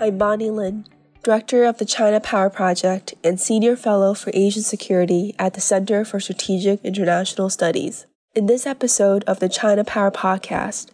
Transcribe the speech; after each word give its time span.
I'm 0.00 0.16
Bonnie 0.16 0.50
Lin, 0.50 0.84
Director 1.24 1.64
of 1.64 1.78
the 1.78 1.84
China 1.84 2.20
Power 2.20 2.50
Project 2.50 3.14
and 3.24 3.40
Senior 3.40 3.74
Fellow 3.74 4.14
for 4.14 4.30
Asian 4.32 4.62
Security 4.62 5.34
at 5.40 5.54
the 5.54 5.60
Center 5.60 6.04
for 6.04 6.20
Strategic 6.20 6.84
International 6.84 7.50
Studies. 7.50 8.06
In 8.32 8.46
this 8.46 8.64
episode 8.64 9.24
of 9.24 9.40
the 9.40 9.48
China 9.48 9.82
Power 9.82 10.12
Podcast, 10.12 10.90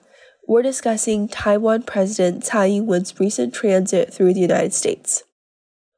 we're 0.49 0.63
discussing 0.63 1.29
Taiwan 1.29 1.83
President 1.83 2.45
Tsai 2.45 2.69
Ing 2.69 2.87
wen's 2.87 3.21
recent 3.21 3.53
transit 3.53 4.15
through 4.15 4.33
the 4.33 4.41
United 4.41 4.73
States. 4.73 5.23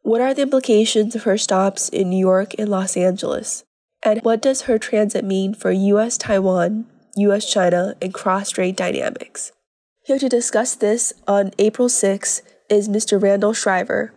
What 0.03 0.21
are 0.21 0.35
the 0.35 0.43
implications 0.43 1.15
of 1.15 1.23
her 1.23 1.39
stops 1.39 1.89
in 1.89 2.11
New 2.11 2.19
York 2.19 2.55
and 2.59 2.69
Los 2.69 2.97
Angeles? 2.97 3.63
And 4.03 4.21
what 4.23 4.43
does 4.43 4.63
her 4.63 4.81
transit 4.81 5.25
mean 5.25 5.55
for 5.55 5.71
US 5.71 6.19
Taiwan, 6.19 6.87
US 7.15 7.49
China, 7.49 7.95
and 8.03 8.13
cross 8.13 8.49
strait 8.49 8.77
dynamics? 8.77 9.53
Here 10.03 10.19
to 10.19 10.29
discuss 10.29 10.75
this 10.75 11.13
on 11.29 11.53
April 11.59 11.89
6 11.89 12.43
is 12.69 12.89
Mr. 12.89 13.21
Randall 13.21 13.53
Schriver, 13.53 14.11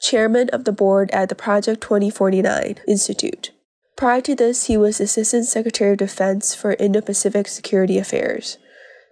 chairman 0.00 0.48
of 0.50 0.64
the 0.64 0.72
board 0.72 1.10
at 1.10 1.28
the 1.28 1.34
Project 1.34 1.80
2049 1.80 2.76
Institute. 2.88 3.50
Prior 3.96 4.20
to 4.22 4.34
this, 4.34 4.66
he 4.66 4.76
was 4.76 5.00
Assistant 5.00 5.46
Secretary 5.46 5.92
of 5.92 5.98
Defense 5.98 6.54
for 6.54 6.72
Indo 6.74 7.00
Pacific 7.00 7.46
Security 7.46 7.98
Affairs. 7.98 8.58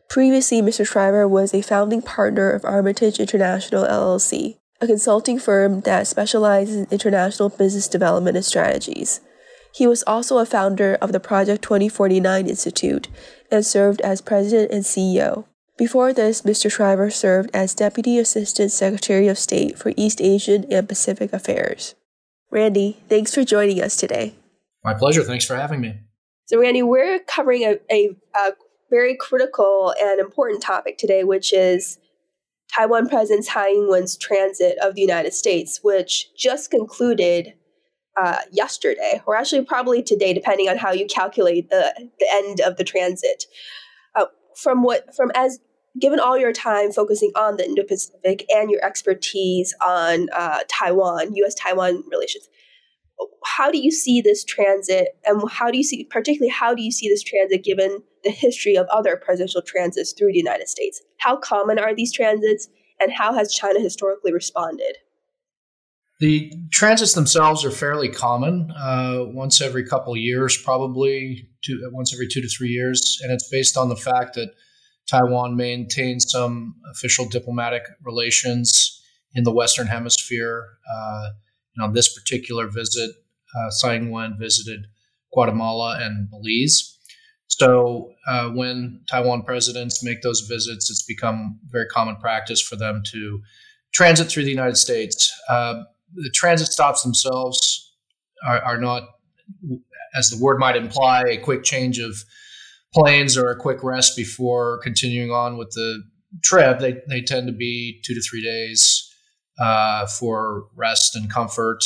Previously, 0.08 0.60
Mr. 0.60 0.84
Schriver 0.84 1.28
was 1.28 1.54
a 1.54 1.62
founding 1.62 2.02
partner 2.02 2.50
of 2.50 2.64
Armitage 2.64 3.20
International 3.20 3.84
LLC, 3.84 4.56
a 4.80 4.86
consulting 4.86 5.38
firm 5.38 5.82
that 5.82 6.08
specializes 6.08 6.74
in 6.76 6.86
international 6.90 7.50
business 7.50 7.86
development 7.86 8.36
and 8.36 8.44
strategies. 8.44 9.20
He 9.72 9.86
was 9.86 10.02
also 10.06 10.38
a 10.38 10.46
founder 10.46 10.98
of 11.00 11.12
the 11.12 11.20
Project 11.20 11.62
2049 11.62 12.48
Institute 12.48 13.08
and 13.52 13.64
served 13.64 14.00
as 14.00 14.20
president 14.20 14.72
and 14.72 14.82
CEO. 14.82 15.44
Before 15.80 16.12
this, 16.12 16.42
Mr. 16.42 16.70
Schriver 16.70 17.10
served 17.10 17.48
as 17.54 17.74
Deputy 17.74 18.18
Assistant 18.18 18.70
Secretary 18.70 19.28
of 19.28 19.38
State 19.38 19.78
for 19.78 19.94
East 19.96 20.20
Asian 20.20 20.70
and 20.70 20.86
Pacific 20.86 21.32
Affairs. 21.32 21.94
Randy, 22.50 22.98
thanks 23.08 23.34
for 23.34 23.44
joining 23.44 23.80
us 23.80 23.96
today. 23.96 24.34
My 24.84 24.92
pleasure. 24.92 25.22
Thanks 25.22 25.46
for 25.46 25.56
having 25.56 25.80
me. 25.80 25.98
So, 26.44 26.60
Randy, 26.60 26.82
we're 26.82 27.20
covering 27.20 27.62
a, 27.62 27.78
a, 27.90 28.10
a 28.36 28.50
very 28.90 29.16
critical 29.16 29.94
and 29.98 30.20
important 30.20 30.62
topic 30.62 30.98
today, 30.98 31.24
which 31.24 31.50
is 31.50 31.98
Taiwan 32.76 33.08
President 33.08 33.46
Tsai 33.46 33.70
Ing-wen's 33.70 34.18
transit 34.18 34.76
of 34.82 34.96
the 34.96 35.00
United 35.00 35.32
States, 35.32 35.80
which 35.82 36.26
just 36.36 36.70
concluded 36.70 37.54
uh, 38.20 38.40
yesterday, 38.52 39.22
or 39.24 39.34
actually 39.34 39.64
probably 39.64 40.02
today, 40.02 40.34
depending 40.34 40.68
on 40.68 40.76
how 40.76 40.92
you 40.92 41.06
calculate 41.06 41.70
the, 41.70 42.10
the 42.18 42.26
end 42.34 42.60
of 42.60 42.76
the 42.76 42.84
transit. 42.84 43.44
Uh, 44.14 44.26
from 44.54 44.82
what 44.82 45.14
from 45.16 45.30
as 45.34 45.58
given 45.98 46.20
all 46.20 46.38
your 46.38 46.52
time 46.52 46.92
focusing 46.92 47.32
on 47.34 47.56
the 47.56 47.64
Indo 47.64 47.82
Pacific 47.82 48.44
and 48.50 48.70
your 48.70 48.84
expertise 48.84 49.74
on 49.84 50.28
uh, 50.32 50.60
Taiwan, 50.68 51.34
U.S. 51.34 51.54
Taiwan 51.54 52.04
relations, 52.10 52.48
how 53.44 53.70
do 53.70 53.78
you 53.78 53.90
see 53.90 54.20
this 54.20 54.44
transit, 54.44 55.08
and 55.24 55.42
how 55.50 55.70
do 55.70 55.76
you 55.76 55.84
see, 55.84 56.04
particularly, 56.04 56.50
how 56.50 56.74
do 56.74 56.82
you 56.82 56.92
see 56.92 57.08
this 57.08 57.22
transit 57.22 57.64
given 57.64 58.02
the 58.24 58.30
history 58.30 58.76
of 58.76 58.86
other 58.88 59.16
presidential 59.16 59.62
transits 59.62 60.12
through 60.12 60.32
the 60.32 60.38
United 60.38 60.68
States? 60.68 61.02
How 61.18 61.36
common 61.36 61.78
are 61.78 61.94
these 61.94 62.12
transits, 62.12 62.68
and 63.00 63.12
how 63.12 63.34
has 63.34 63.52
China 63.52 63.80
historically 63.80 64.32
responded? 64.32 64.96
The 66.20 66.52
transits 66.70 67.14
themselves 67.14 67.64
are 67.64 67.70
fairly 67.70 68.10
common, 68.10 68.70
uh, 68.72 69.24
once 69.26 69.60
every 69.60 69.86
couple 69.86 70.14
years, 70.16 70.56
probably 70.56 71.48
two, 71.62 71.80
once 71.92 72.12
every 72.12 72.28
two 72.28 72.42
to 72.42 72.48
three 72.48 72.68
years, 72.68 73.20
and 73.22 73.32
it's 73.32 73.48
based 73.48 73.76
on 73.76 73.88
the 73.88 73.96
fact 73.96 74.34
that 74.34 74.50
Taiwan 75.10 75.56
maintains 75.56 76.30
some 76.30 76.76
official 76.90 77.28
diplomatic 77.28 77.82
relations 78.04 79.02
in 79.34 79.44
the 79.44 79.52
Western 79.52 79.88
Hemisphere. 79.88 80.66
Uh, 80.88 81.30
and 81.76 81.84
on 81.84 81.92
this 81.94 82.16
particular 82.16 82.68
visit, 82.68 83.10
uh, 83.56 83.70
Tsai 83.70 83.96
Ing-wen 83.96 84.36
visited 84.38 84.86
Guatemala 85.32 85.98
and 86.00 86.30
Belize. 86.30 86.96
So 87.48 88.12
uh, 88.28 88.50
when 88.50 89.02
Taiwan 89.10 89.42
presidents 89.42 90.04
make 90.04 90.22
those 90.22 90.42
visits, 90.42 90.90
it's 90.90 91.02
become 91.02 91.58
very 91.66 91.86
common 91.86 92.16
practice 92.16 92.60
for 92.60 92.76
them 92.76 93.02
to 93.12 93.40
transit 93.92 94.28
through 94.28 94.44
the 94.44 94.50
United 94.50 94.76
States. 94.76 95.32
Uh, 95.48 95.82
the 96.14 96.30
transit 96.32 96.68
stops 96.68 97.02
themselves 97.02 97.92
are, 98.46 98.60
are, 98.60 98.78
not, 98.78 99.02
as 100.16 100.30
the 100.30 100.38
word 100.42 100.58
might 100.58 100.76
imply, 100.76 101.22
a 101.22 101.36
quick 101.36 101.64
change 101.64 101.98
of 101.98 102.24
planes 102.92 103.36
or 103.36 103.50
a 103.50 103.56
quick 103.56 103.82
rest 103.82 104.16
before 104.16 104.80
continuing 104.82 105.30
on 105.30 105.56
with 105.56 105.70
the 105.70 106.02
trip. 106.42 106.78
They, 106.78 107.00
they 107.08 107.22
tend 107.22 107.46
to 107.46 107.52
be 107.52 108.00
two 108.04 108.14
to 108.14 108.20
three 108.20 108.42
days 108.42 109.06
uh, 109.60 110.06
for 110.06 110.64
rest 110.76 111.14
and 111.14 111.30
comfort. 111.32 111.80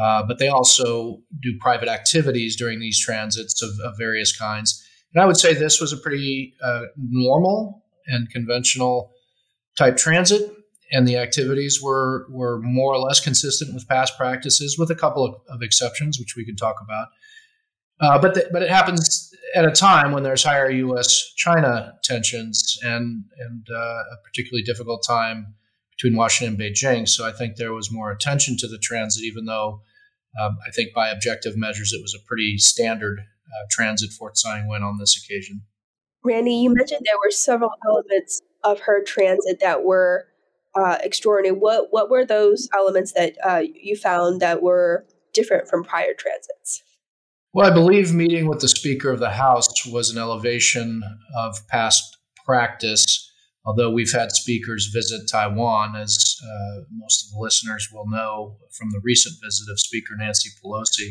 Uh, 0.00 0.22
but 0.26 0.38
they 0.38 0.48
also 0.48 1.18
do 1.42 1.56
private 1.60 1.88
activities 1.88 2.54
during 2.54 2.80
these 2.80 3.00
transits 3.00 3.62
of, 3.62 3.70
of, 3.84 3.94
various 3.98 4.36
kinds. 4.36 4.84
And 5.14 5.22
I 5.22 5.26
would 5.26 5.38
say 5.38 5.54
this 5.54 5.80
was 5.80 5.92
a 5.92 5.96
pretty 5.96 6.52
uh, 6.62 6.82
normal 6.98 7.82
and 8.06 8.28
conventional 8.30 9.12
type 9.78 9.96
transit, 9.96 10.52
and 10.92 11.08
the 11.08 11.16
activities 11.16 11.80
were 11.82 12.26
were 12.30 12.60
more 12.60 12.92
or 12.92 12.98
less 12.98 13.20
consistent 13.20 13.74
with 13.74 13.88
past 13.88 14.18
practices, 14.18 14.76
with 14.78 14.90
a 14.90 14.94
couple 14.94 15.24
of, 15.24 15.34
of 15.48 15.62
exceptions, 15.62 16.18
which 16.18 16.34
we 16.36 16.44
could 16.44 16.58
talk 16.58 16.76
about. 16.82 17.08
Uh, 18.00 18.18
but 18.18 18.34
the, 18.34 18.48
but 18.52 18.62
it 18.62 18.70
happens 18.70 19.32
at 19.54 19.64
a 19.64 19.70
time 19.70 20.12
when 20.12 20.22
there's 20.22 20.44
higher 20.44 20.70
U.S. 20.70 21.32
China 21.36 21.94
tensions 22.02 22.78
and 22.82 23.24
and 23.38 23.66
uh, 23.70 23.78
a 23.78 24.16
particularly 24.24 24.62
difficult 24.62 25.04
time 25.06 25.54
between 25.96 26.16
Washington 26.16 26.54
and 26.54 26.60
Beijing. 26.60 27.08
So 27.08 27.26
I 27.26 27.32
think 27.32 27.56
there 27.56 27.72
was 27.72 27.90
more 27.90 28.10
attention 28.10 28.56
to 28.58 28.68
the 28.68 28.78
transit, 28.78 29.24
even 29.24 29.46
though 29.46 29.80
um, 30.40 30.58
I 30.66 30.70
think 30.70 30.92
by 30.94 31.08
objective 31.08 31.56
measures 31.56 31.92
it 31.92 32.02
was 32.02 32.14
a 32.14 32.24
pretty 32.26 32.58
standard 32.58 33.20
uh, 33.20 33.66
transit 33.70 34.10
for 34.12 34.30
Tsai 34.32 34.60
Ing-wen 34.60 34.82
on 34.82 34.98
this 34.98 35.16
occasion. 35.16 35.62
Randy, 36.22 36.54
you 36.54 36.74
mentioned 36.74 37.02
there 37.04 37.18
were 37.24 37.30
several 37.30 37.70
elements 37.86 38.42
of 38.64 38.80
her 38.80 39.02
transit 39.02 39.60
that 39.60 39.84
were 39.84 40.26
uh, 40.74 40.98
extraordinary. 41.02 41.56
What 41.56 41.88
what 41.90 42.10
were 42.10 42.26
those 42.26 42.68
elements 42.74 43.12
that 43.12 43.36
uh, 43.42 43.62
you 43.74 43.96
found 43.96 44.42
that 44.42 44.60
were 44.60 45.06
different 45.32 45.68
from 45.68 45.84
prior 45.84 46.12
transits? 46.18 46.82
Well, 47.56 47.66
I 47.66 47.72
believe 47.72 48.12
meeting 48.12 48.48
with 48.48 48.60
the 48.60 48.68
Speaker 48.68 49.10
of 49.10 49.18
the 49.18 49.30
House 49.30 49.86
was 49.86 50.10
an 50.10 50.18
elevation 50.18 51.02
of 51.34 51.56
past 51.68 52.18
practice 52.44 53.26
although 53.66 53.90
we've 53.90 54.12
had 54.12 54.30
speakers 54.32 54.86
visit 54.86 55.28
Taiwan, 55.28 55.96
as 55.96 56.36
uh, 56.42 56.82
most 56.92 57.24
of 57.24 57.32
the 57.32 57.38
listeners 57.40 57.88
will 57.92 58.08
know 58.08 58.56
from 58.70 58.90
the 58.92 59.00
recent 59.02 59.34
visit 59.42 59.70
of 59.70 59.80
Speaker 59.80 60.14
Nancy 60.16 60.50
Pelosi. 60.62 61.10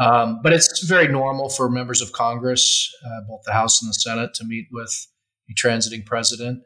Um, 0.00 0.40
but 0.42 0.52
it's 0.52 0.82
very 0.82 1.08
normal 1.08 1.50
for 1.50 1.68
members 1.68 2.00
of 2.00 2.12
Congress, 2.12 2.90
uh, 3.04 3.20
both 3.28 3.42
the 3.44 3.52
House 3.52 3.82
and 3.82 3.90
the 3.90 3.94
Senate, 3.94 4.32
to 4.34 4.44
meet 4.44 4.68
with 4.72 5.08
a 5.50 5.54
transiting 5.54 6.06
president. 6.06 6.62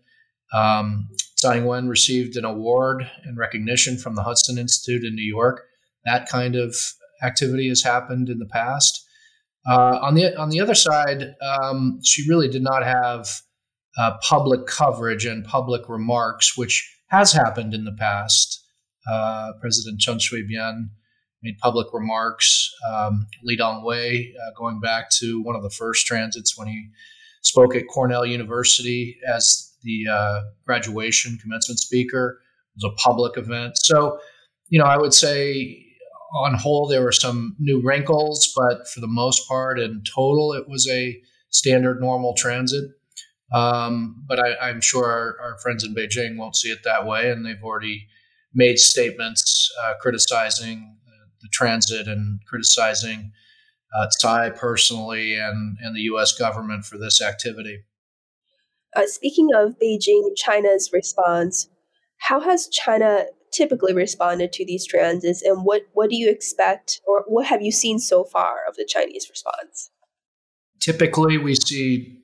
Um, 0.54 1.08
Tsai 1.36 1.56
Ing-wen 1.56 1.88
received 1.88 2.36
an 2.36 2.44
award 2.44 3.10
and 3.24 3.36
recognition 3.36 3.98
from 3.98 4.14
the 4.14 4.22
Hudson 4.22 4.58
Institute 4.58 5.02
in 5.02 5.16
New 5.16 5.26
York. 5.26 5.62
That 6.04 6.28
kind 6.28 6.54
of 6.54 6.76
activity 7.22 7.68
has 7.68 7.82
happened 7.82 8.28
in 8.28 8.38
the 8.38 8.46
past. 8.46 9.04
Uh, 9.66 9.98
on 10.02 10.14
the 10.14 10.36
on 10.36 10.50
the 10.50 10.60
other 10.60 10.74
side, 10.74 11.34
um, 11.40 12.00
she 12.04 12.28
really 12.28 12.48
did 12.48 12.62
not 12.62 12.84
have 12.84 13.28
uh, 13.96 14.16
public 14.22 14.66
coverage 14.66 15.24
and 15.24 15.44
public 15.44 15.88
remarks, 15.88 16.56
which 16.56 17.00
has 17.08 17.32
happened 17.32 17.74
in 17.74 17.84
the 17.84 17.96
past. 17.98 18.64
Uh, 19.10 19.52
President 19.60 20.00
Chen 20.00 20.18
Shui-bian 20.18 20.88
made 21.42 21.58
public 21.58 21.88
remarks. 21.92 22.70
Um, 22.92 23.26
Lee 23.42 23.56
Teng-hui, 23.56 24.32
uh, 24.34 24.52
going 24.56 24.80
back 24.80 25.10
to 25.18 25.42
one 25.42 25.56
of 25.56 25.62
the 25.62 25.70
first 25.70 26.06
transits 26.06 26.56
when 26.56 26.68
he 26.68 26.88
spoke 27.42 27.74
at 27.74 27.88
Cornell 27.88 28.24
University 28.24 29.18
as 29.28 29.72
the 29.82 30.06
uh, 30.10 30.40
graduation 30.64 31.38
commencement 31.38 31.80
speaker, 31.80 32.40
it 32.74 32.82
was 32.82 32.92
a 32.92 32.96
public 32.96 33.36
event. 33.36 33.76
So, 33.76 34.18
you 34.68 34.78
know, 34.78 34.86
I 34.86 34.96
would 34.96 35.12
say 35.12 35.81
on 36.32 36.54
whole 36.54 36.86
there 36.86 37.02
were 37.02 37.12
some 37.12 37.56
new 37.58 37.80
wrinkles, 37.82 38.52
but 38.56 38.88
for 38.88 39.00
the 39.00 39.08
most 39.08 39.46
part, 39.46 39.78
in 39.78 40.02
total, 40.14 40.52
it 40.54 40.68
was 40.68 40.88
a 40.88 41.20
standard 41.50 42.00
normal 42.00 42.34
transit. 42.34 42.84
Um, 43.52 44.24
but 44.26 44.38
I, 44.38 44.70
am 44.70 44.80
sure 44.80 45.04
our, 45.04 45.36
our, 45.42 45.58
friends 45.58 45.84
in 45.84 45.94
Beijing 45.94 46.38
won't 46.38 46.56
see 46.56 46.70
it 46.70 46.78
that 46.84 47.06
way, 47.06 47.30
and 47.30 47.44
they've 47.44 47.62
already 47.62 48.06
made 48.54 48.78
statements 48.78 49.70
uh, 49.84 49.92
criticizing 50.00 50.96
the 51.42 51.48
transit 51.48 52.08
and 52.08 52.40
criticizing 52.46 53.32
uh, 53.94 54.06
Tsai 54.10 54.50
personally 54.50 55.34
and, 55.34 55.76
and 55.82 55.94
the 55.94 56.02
U.S. 56.02 56.32
government 56.32 56.86
for 56.86 56.96
this 56.96 57.20
activity. 57.20 57.84
Uh, 58.96 59.06
speaking 59.06 59.48
of 59.54 59.74
Beijing, 59.82 60.30
China's 60.36 60.90
response, 60.92 61.68
how 62.18 62.40
has 62.40 62.68
China 62.68 63.24
typically 63.52 63.94
responded 63.94 64.52
to 64.54 64.66
these 64.66 64.86
transits, 64.86 65.42
and 65.42 65.64
what, 65.64 65.82
what 65.92 66.10
do 66.10 66.16
you 66.16 66.30
expect, 66.30 67.00
or 67.06 67.24
what 67.26 67.46
have 67.46 67.62
you 67.62 67.70
seen 67.70 67.98
so 67.98 68.24
far 68.24 68.60
of 68.68 68.76
the 68.76 68.86
Chinese 68.88 69.28
response? 69.30 69.90
Typically, 70.80 71.38
we 71.38 71.54
see 71.54 72.18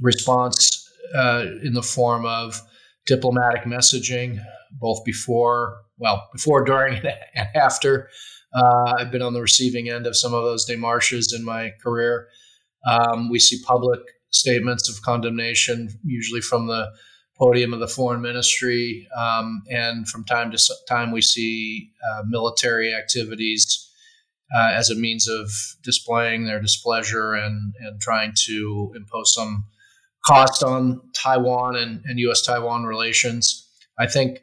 response 0.00 0.90
uh, 1.14 1.46
in 1.62 1.72
the 1.74 1.82
form 1.82 2.26
of 2.26 2.60
diplomatic 3.06 3.64
messaging, 3.64 4.38
both 4.72 5.04
before, 5.04 5.82
well, 5.98 6.28
before, 6.32 6.64
during, 6.64 7.00
and 7.34 7.48
after. 7.54 8.08
Uh, 8.54 8.94
I've 8.98 9.10
been 9.10 9.22
on 9.22 9.34
the 9.34 9.42
receiving 9.42 9.88
end 9.88 10.06
of 10.06 10.16
some 10.16 10.32
of 10.32 10.44
those 10.44 10.68
demarches 10.68 11.34
in 11.34 11.44
my 11.44 11.72
career. 11.82 12.28
Um, 12.86 13.30
we 13.30 13.38
see 13.38 13.62
public 13.66 14.00
statements 14.30 14.88
of 14.88 15.02
condemnation, 15.02 15.88
usually 16.04 16.40
from 16.40 16.66
the 16.66 16.90
podium 17.38 17.72
of 17.72 17.80
the 17.80 17.88
foreign 17.88 18.20
ministry. 18.20 19.06
Um, 19.16 19.62
and 19.70 20.08
from 20.08 20.24
time 20.24 20.50
to 20.50 20.58
time, 20.88 21.12
we 21.12 21.22
see 21.22 21.90
uh, 22.10 22.22
military 22.26 22.94
activities 22.94 23.88
uh, 24.54 24.72
as 24.74 24.90
a 24.90 24.94
means 24.94 25.28
of 25.28 25.50
displaying 25.82 26.46
their 26.46 26.60
displeasure 26.60 27.34
and, 27.34 27.74
and 27.80 28.00
trying 28.00 28.32
to 28.46 28.92
impose 28.96 29.34
some 29.34 29.66
cost 30.26 30.62
on 30.62 31.00
Taiwan 31.14 31.76
and, 31.76 32.02
and 32.04 32.18
U.S. 32.20 32.42
Taiwan 32.42 32.84
relations. 32.84 33.66
I 33.98 34.06
think 34.06 34.40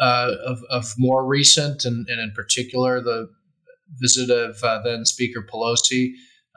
uh, 0.00 0.32
of, 0.46 0.62
of, 0.70 0.94
more 0.96 1.26
recent, 1.26 1.84
and, 1.84 2.08
and, 2.08 2.20
in 2.20 2.32
particular, 2.34 3.02
the 3.02 3.28
visit 3.98 4.30
of 4.30 4.62
uh, 4.64 4.80
then 4.82 5.04
Speaker 5.04 5.42
Pelosi, 5.42 6.12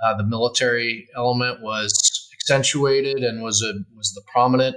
uh, 0.05 0.15
the 0.15 0.23
military 0.23 1.07
element 1.17 1.61
was 1.61 2.29
accentuated 2.33 3.23
and 3.23 3.41
was 3.41 3.61
a 3.61 3.73
was 3.97 4.13
the 4.13 4.21
prominent 4.31 4.75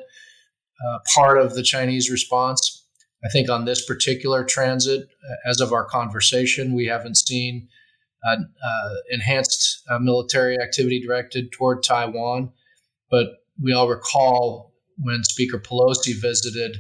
uh, 0.85 0.99
part 1.15 1.39
of 1.39 1.55
the 1.55 1.63
Chinese 1.63 2.11
response. 2.11 2.85
I 3.25 3.29
think 3.29 3.49
on 3.51 3.65
this 3.65 3.85
particular 3.85 4.45
transit, 4.45 5.03
uh, 5.03 5.51
as 5.51 5.61
of 5.61 5.73
our 5.73 5.85
conversation, 5.85 6.75
we 6.75 6.87
haven't 6.87 7.17
seen 7.17 7.69
uh, 8.27 8.37
uh, 8.37 8.95
enhanced 9.11 9.83
uh, 9.89 9.99
military 9.99 10.59
activity 10.61 11.01
directed 11.05 11.53
toward 11.53 11.83
Taiwan. 11.83 12.53
But 13.11 13.29
we 13.63 13.73
all 13.73 13.89
recall 13.89 14.73
when 14.99 15.23
Speaker 15.25 15.59
Pelosi 15.59 16.15
visited, 16.21 16.77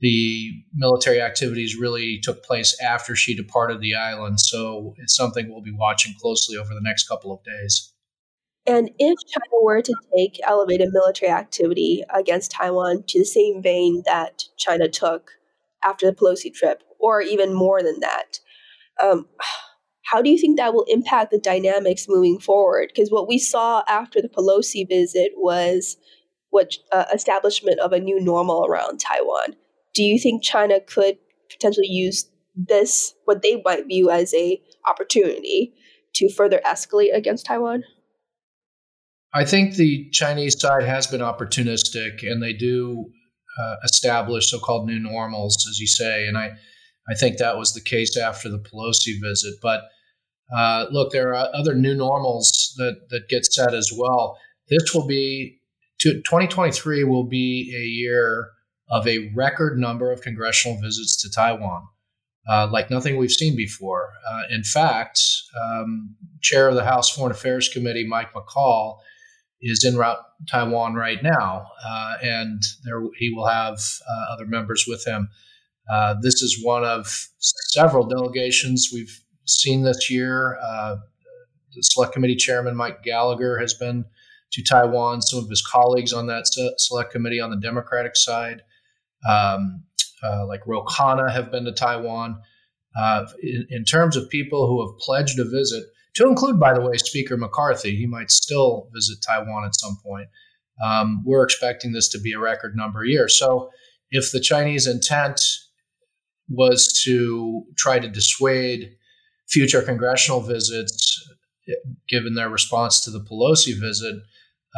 the 0.00 0.52
military 0.74 1.20
activities 1.20 1.76
really 1.76 2.20
took 2.22 2.44
place 2.44 2.76
after 2.80 3.16
she 3.16 3.34
departed 3.34 3.80
the 3.80 3.94
island. 3.94 4.40
So 4.40 4.94
it's 4.98 5.16
something 5.16 5.48
we'll 5.48 5.62
be 5.62 5.74
watching 5.76 6.14
closely 6.20 6.56
over 6.56 6.72
the 6.72 6.80
next 6.82 7.08
couple 7.08 7.32
of 7.32 7.42
days. 7.44 7.92
And 8.68 8.90
if 8.98 9.18
China 9.26 9.62
were 9.62 9.80
to 9.80 9.94
take 10.14 10.40
elevated 10.46 10.90
military 10.92 11.32
activity 11.32 12.04
against 12.14 12.50
Taiwan 12.50 13.02
to 13.08 13.20
the 13.20 13.24
same 13.24 13.62
vein 13.62 14.02
that 14.04 14.44
China 14.58 14.88
took 14.88 15.30
after 15.82 16.06
the 16.06 16.14
Pelosi 16.14 16.52
trip, 16.52 16.82
or 16.98 17.22
even 17.22 17.54
more 17.54 17.82
than 17.82 18.00
that, 18.00 18.40
um, 19.02 19.26
how 20.04 20.20
do 20.20 20.28
you 20.28 20.38
think 20.38 20.56
that 20.56 20.74
will 20.74 20.84
impact 20.88 21.30
the 21.30 21.38
dynamics 21.38 22.06
moving 22.08 22.38
forward? 22.38 22.90
Because 22.94 23.10
what 23.10 23.28
we 23.28 23.38
saw 23.38 23.82
after 23.88 24.20
the 24.20 24.28
Pelosi 24.28 24.86
visit 24.88 25.32
was 25.36 25.96
what 26.50 26.74
uh, 26.92 27.04
establishment 27.12 27.78
of 27.80 27.92
a 27.92 28.00
new 28.00 28.20
normal 28.20 28.66
around 28.66 29.00
Taiwan. 29.00 29.54
Do 29.94 30.02
you 30.02 30.18
think 30.18 30.42
China 30.42 30.80
could 30.80 31.18
potentially 31.50 31.88
use 31.88 32.30
this, 32.54 33.14
what 33.24 33.42
they 33.42 33.62
might 33.64 33.86
view 33.86 34.10
as 34.10 34.34
a 34.34 34.60
opportunity, 34.88 35.74
to 36.14 36.30
further 36.32 36.60
escalate 36.66 37.14
against 37.14 37.46
Taiwan? 37.46 37.84
I 39.34 39.44
think 39.44 39.74
the 39.74 40.08
Chinese 40.10 40.58
side 40.58 40.84
has 40.84 41.06
been 41.06 41.20
opportunistic, 41.20 42.22
and 42.22 42.42
they 42.42 42.54
do 42.54 43.10
uh, 43.58 43.76
establish 43.84 44.50
so-called 44.50 44.86
new 44.86 44.98
normals, 44.98 45.66
as 45.68 45.78
you 45.78 45.86
say, 45.86 46.26
and 46.26 46.38
I, 46.38 46.52
I 47.10 47.14
think 47.14 47.38
that 47.38 47.58
was 47.58 47.72
the 47.72 47.80
case 47.80 48.16
after 48.16 48.48
the 48.48 48.58
Pelosi 48.58 49.20
visit. 49.22 49.54
But 49.60 49.82
uh, 50.56 50.86
look, 50.90 51.12
there 51.12 51.34
are 51.34 51.48
other 51.52 51.74
new 51.74 51.94
normals 51.94 52.72
that, 52.78 53.08
that 53.10 53.28
get 53.28 53.44
set 53.44 53.74
as 53.74 53.92
well. 53.94 54.38
This 54.70 54.94
will 54.94 55.06
be, 55.06 55.60
2023 56.00 57.04
will 57.04 57.26
be 57.26 57.74
a 57.76 57.84
year 57.84 58.50
of 58.90 59.06
a 59.06 59.30
record 59.34 59.78
number 59.78 60.10
of 60.10 60.22
congressional 60.22 60.80
visits 60.80 61.20
to 61.22 61.30
Taiwan, 61.30 61.82
uh, 62.48 62.68
like 62.70 62.90
nothing 62.90 63.18
we've 63.18 63.30
seen 63.30 63.56
before. 63.56 64.12
Uh, 64.26 64.42
in 64.50 64.62
fact, 64.62 65.20
um, 65.60 66.14
Chair 66.40 66.68
of 66.68 66.76
the 66.76 66.84
House 66.84 67.10
Foreign 67.10 67.32
Affairs 67.32 67.68
Committee, 67.68 68.06
Mike 68.06 68.32
McCaul, 68.32 68.98
is 69.60 69.84
in 69.84 69.96
route 69.96 70.18
Taiwan 70.50 70.94
right 70.94 71.22
now, 71.22 71.66
uh, 71.84 72.14
and 72.22 72.62
there 72.84 73.00
he 73.16 73.30
will 73.34 73.46
have 73.46 73.78
uh, 74.08 74.32
other 74.32 74.46
members 74.46 74.84
with 74.86 75.06
him. 75.06 75.28
Uh, 75.90 76.14
this 76.22 76.42
is 76.42 76.62
one 76.62 76.84
of 76.84 77.28
several 77.38 78.06
delegations 78.06 78.90
we've 78.92 79.20
seen 79.46 79.82
this 79.82 80.10
year. 80.10 80.58
Uh, 80.62 80.96
the 81.74 81.82
select 81.82 82.12
committee 82.12 82.36
chairman, 82.36 82.76
Mike 82.76 83.02
Gallagher, 83.02 83.58
has 83.58 83.74
been 83.74 84.04
to 84.52 84.62
Taiwan. 84.62 85.22
Some 85.22 85.40
of 85.40 85.48
his 85.48 85.62
colleagues 85.62 86.12
on 86.12 86.26
that 86.26 86.44
select 86.78 87.12
committee 87.12 87.40
on 87.40 87.50
the 87.50 87.56
Democratic 87.56 88.16
side, 88.16 88.62
um, 89.28 89.84
uh, 90.22 90.46
like 90.46 90.66
Ro 90.66 90.84
Khanna, 90.84 91.30
have 91.30 91.50
been 91.50 91.64
to 91.64 91.72
Taiwan. 91.72 92.40
Uh, 92.98 93.26
in, 93.42 93.66
in, 93.70 93.84
terms 93.84 94.16
of 94.16 94.28
people 94.30 94.66
who 94.66 94.84
have 94.84 94.98
pledged 94.98 95.38
a 95.38 95.44
visit, 95.44 95.84
to 96.14 96.26
include, 96.26 96.58
by 96.58 96.74
the 96.74 96.80
way, 96.80 96.96
Speaker 96.96 97.36
McCarthy, 97.36 97.96
he 97.96 98.06
might 98.06 98.30
still 98.30 98.88
visit 98.92 99.18
Taiwan 99.26 99.64
at 99.64 99.74
some 99.74 99.96
point. 100.04 100.28
Um, 100.84 101.22
we're 101.24 101.42
expecting 101.42 101.92
this 101.92 102.08
to 102.10 102.20
be 102.20 102.32
a 102.32 102.38
record 102.38 102.76
number 102.76 103.02
of 103.02 103.08
years. 103.08 103.38
So, 103.38 103.70
if 104.10 104.32
the 104.32 104.40
Chinese 104.40 104.86
intent 104.86 105.40
was 106.48 107.02
to 107.04 107.64
try 107.76 107.98
to 107.98 108.08
dissuade 108.08 108.96
future 109.48 109.82
congressional 109.82 110.40
visits, 110.40 111.28
given 112.08 112.34
their 112.34 112.48
response 112.48 113.00
to 113.04 113.10
the 113.10 113.20
Pelosi 113.20 113.78
visit, 113.78 114.16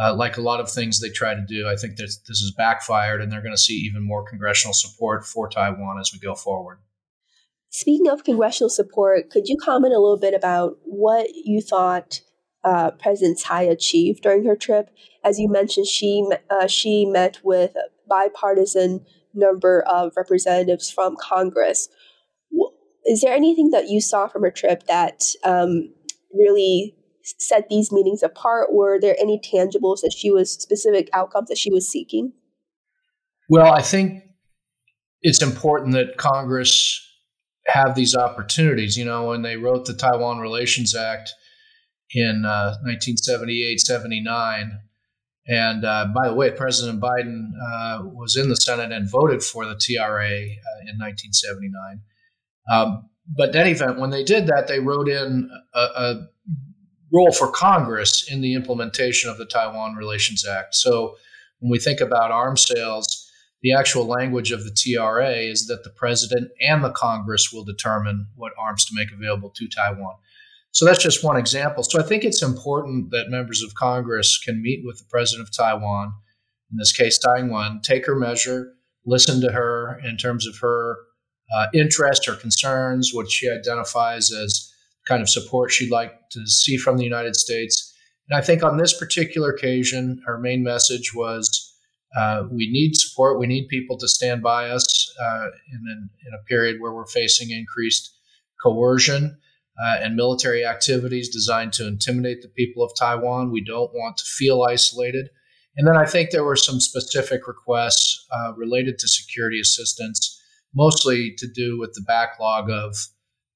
uh, 0.01 0.15
like 0.15 0.37
a 0.37 0.41
lot 0.41 0.61
of 0.61 0.71
things 0.71 1.01
they 1.01 1.11
try 1.11 1.35
to 1.35 1.45
do, 1.47 1.69
I 1.69 1.77
think 1.77 1.97
that 1.97 2.13
this 2.27 2.41
has 2.41 2.53
backfired, 2.57 3.21
and 3.21 3.31
they're 3.31 3.43
going 3.43 3.55
to 3.55 3.61
see 3.61 3.75
even 3.75 4.03
more 4.03 4.25
congressional 4.25 4.75
support 4.75 5.25
for 5.27 5.49
Taiwan 5.49 5.99
as 6.01 6.11
we 6.13 6.19
go 6.19 6.35
forward. 6.35 6.79
Speaking 7.71 8.09
of 8.09 8.25
congressional 8.25 8.69
support, 8.69 9.31
could 9.31 9.47
you 9.47 9.57
comment 9.57 9.95
a 9.95 10.01
little 10.01 10.19
bit 10.19 10.35
about 10.35 10.77
what 10.85 11.29
you 11.35 11.61
thought 11.61 12.21
uh, 12.65 12.91
President 12.93 13.39
Tsai 13.39 13.63
achieved 13.63 14.23
during 14.23 14.45
her 14.45 14.57
trip? 14.57 14.91
As 15.25 15.39
you 15.39 15.49
mentioned, 15.49 15.87
she 15.87 16.29
uh, 16.51 16.67
she 16.67 17.07
met 17.07 17.39
with 17.45 17.77
a 17.77 17.89
bipartisan 18.09 19.07
number 19.33 19.83
of 19.83 20.13
representatives 20.17 20.91
from 20.91 21.17
Congress 21.21 21.89
is 23.05 23.21
there 23.23 23.35
anything 23.35 23.71
that 23.71 23.89
you 23.89 24.01
saw 24.01 24.29
from 24.29 24.43
her 24.43 24.51
trip 24.51 24.85
that 24.87 25.23
um, 25.45 25.93
really 26.33 26.95
set 27.23 27.69
these 27.69 27.91
meetings 27.91 28.23
apart? 28.23 28.73
Were 28.73 29.01
there 29.01 29.17
any 29.19 29.39
tangibles 29.39 30.01
that 30.03 30.15
she 30.17 30.31
was 30.31 30.53
specific 30.53 31.09
outcomes 31.13 31.49
that 31.49 31.59
she 31.59 31.73
was 31.73 31.89
seeking? 31.89 32.33
Well, 33.49 33.73
I 33.73 33.83
think 33.83 34.23
it's 35.23 35.43
important 35.43 35.93
that 35.95 36.17
Congress 36.17 37.07
have 37.73 37.95
these 37.95 38.15
opportunities. 38.15 38.97
You 38.97 39.05
know, 39.05 39.29
when 39.29 39.43
they 39.43 39.57
wrote 39.57 39.87
the 39.87 39.95
Taiwan 39.95 40.39
Relations 40.39 40.95
Act 40.95 41.31
in 42.13 42.45
uh, 42.45 42.77
1978 42.83 43.81
79, 43.81 44.81
and 45.47 45.85
uh, 45.85 46.07
by 46.15 46.29
the 46.29 46.35
way, 46.35 46.51
President 46.51 47.01
Biden 47.01 47.51
uh, 47.61 48.03
was 48.05 48.37
in 48.37 48.49
the 48.49 48.57
Senate 48.57 48.93
and 48.93 49.11
voted 49.11 49.43
for 49.43 49.65
the 49.65 49.75
TRA 49.75 50.27
uh, 50.27 50.81
in 50.87 50.99
1979. 50.99 52.01
Um, 52.71 53.11
but 53.37 53.55
any 53.57 53.71
event, 53.71 53.99
when 53.99 54.11
they 54.11 54.23
did 54.23 54.47
that, 54.47 54.69
they 54.69 54.81
wrote 54.81 55.09
in 55.09 55.51
a, 55.75 55.81
a, 55.81 56.27
role 57.13 57.33
for 57.33 57.51
Congress 57.51 58.31
in 58.31 58.41
the 58.41 58.55
implementation 58.55 59.29
of 59.29 59.37
the 59.37 59.45
Taiwan 59.45 59.97
Relations 59.97 60.47
Act. 60.47 60.77
So 60.77 61.17
when 61.59 61.73
we 61.73 61.81
think 61.81 62.01
about 62.01 62.31
arms 62.31 62.65
sales, 62.65 63.20
the 63.63 63.73
actual 63.73 64.07
language 64.07 64.53
of 64.53 64.65
the 64.65 64.71
TRA 64.71 65.33
is 65.33 65.67
that 65.67 65.85
the 65.85 65.91
president 65.91 66.51
and 66.61 66.83
the 66.83 66.91
Congress 66.91 67.51
will 67.53 67.65
determine 67.65 68.27
what 68.35 68.53
arms 68.59 68.85
to 68.87 68.95
make 68.95 69.09
available 69.13 69.51
to 69.51 69.69
Taiwan. 69.69 70.15
So 70.73 70.85
that's 70.85 71.03
just 71.03 71.25
one 71.25 71.37
example. 71.37 71.83
So 71.83 71.99
I 72.01 72.03
think 72.03 72.25
it's 72.25 72.43
important 72.43 73.11
that 73.11 73.29
members 73.29 73.63
of 73.63 73.75
Congress 73.75 74.39
can 74.39 74.63
meet 74.63 74.83
with 74.85 74.99
the 74.99 75.05
president 75.11 75.49
of 75.49 75.55
Taiwan, 75.55 76.13
in 76.71 76.77
this 76.77 76.93
case, 76.93 77.19
Taiwan, 77.19 77.81
take 77.83 78.07
her 78.07 78.15
measure, 78.15 78.73
listen 79.05 79.41
to 79.41 79.51
her 79.51 80.01
in 80.05 80.17
terms 80.17 80.47
of 80.47 80.57
her 80.61 80.97
uh, 81.55 81.67
interest 81.75 82.29
or 82.29 82.37
concerns, 82.37 83.11
what 83.13 83.31
she 83.31 83.51
identifies 83.51 84.31
as 84.33 84.73
kind 85.09 85.21
of 85.21 85.29
support 85.29 85.73
she'd 85.73 85.91
like 85.91 86.13
to 86.31 86.47
see 86.47 86.77
from 86.77 86.97
the 86.97 87.05
United 87.05 87.35
States. 87.35 87.93
And 88.29 88.39
I 88.39 88.43
think 88.43 88.63
on 88.63 88.77
this 88.77 88.97
particular 88.97 89.51
occasion, 89.51 90.23
her 90.25 90.39
main 90.39 90.63
message 90.63 91.13
was 91.15 91.60
uh, 92.17 92.45
we 92.51 92.71
need 92.71 92.97
support. 92.97 93.39
We 93.39 93.47
need 93.47 93.69
people 93.69 93.97
to 93.99 94.09
stand 94.09 94.43
by 94.43 94.71
us 94.71 95.15
uh, 95.21 95.47
in, 95.73 96.11
in, 96.27 96.35
a 96.35 96.45
period 96.45 96.81
where 96.81 96.93
we're 96.93 97.07
facing 97.07 97.51
increased 97.51 98.17
coercion 98.63 99.39
uh, 99.85 99.97
and 100.01 100.17
military 100.17 100.65
activities 100.65 101.29
designed 101.29 101.73
to 101.75 101.87
intimidate 101.87 102.43
the 102.43 102.49
people 102.49 102.83
of 102.83 102.91
Taiwan. 102.99 103.53
We 103.53 103.65
don't 103.65 103.93
want 103.95 104.17
to 104.19 104.25
feel 104.25 104.63
isolated. 104.63 105.29
And 105.77 105.87
then 105.87 105.97
I 105.97 106.05
think 106.05 106.31
there 106.31 106.45
were 106.45 106.57
some 106.57 106.81
specific 106.81 107.47
requests 107.47 108.27
uh, 108.33 108.55
related 108.57 108.99
to 108.99 109.09
security 109.09 109.61
assistance 109.61 110.37
mostly 110.75 111.35
to 111.39 111.49
do 111.49 111.79
with 111.79 111.93
the 111.95 112.03
backlog 112.03 112.71
of 112.71 112.97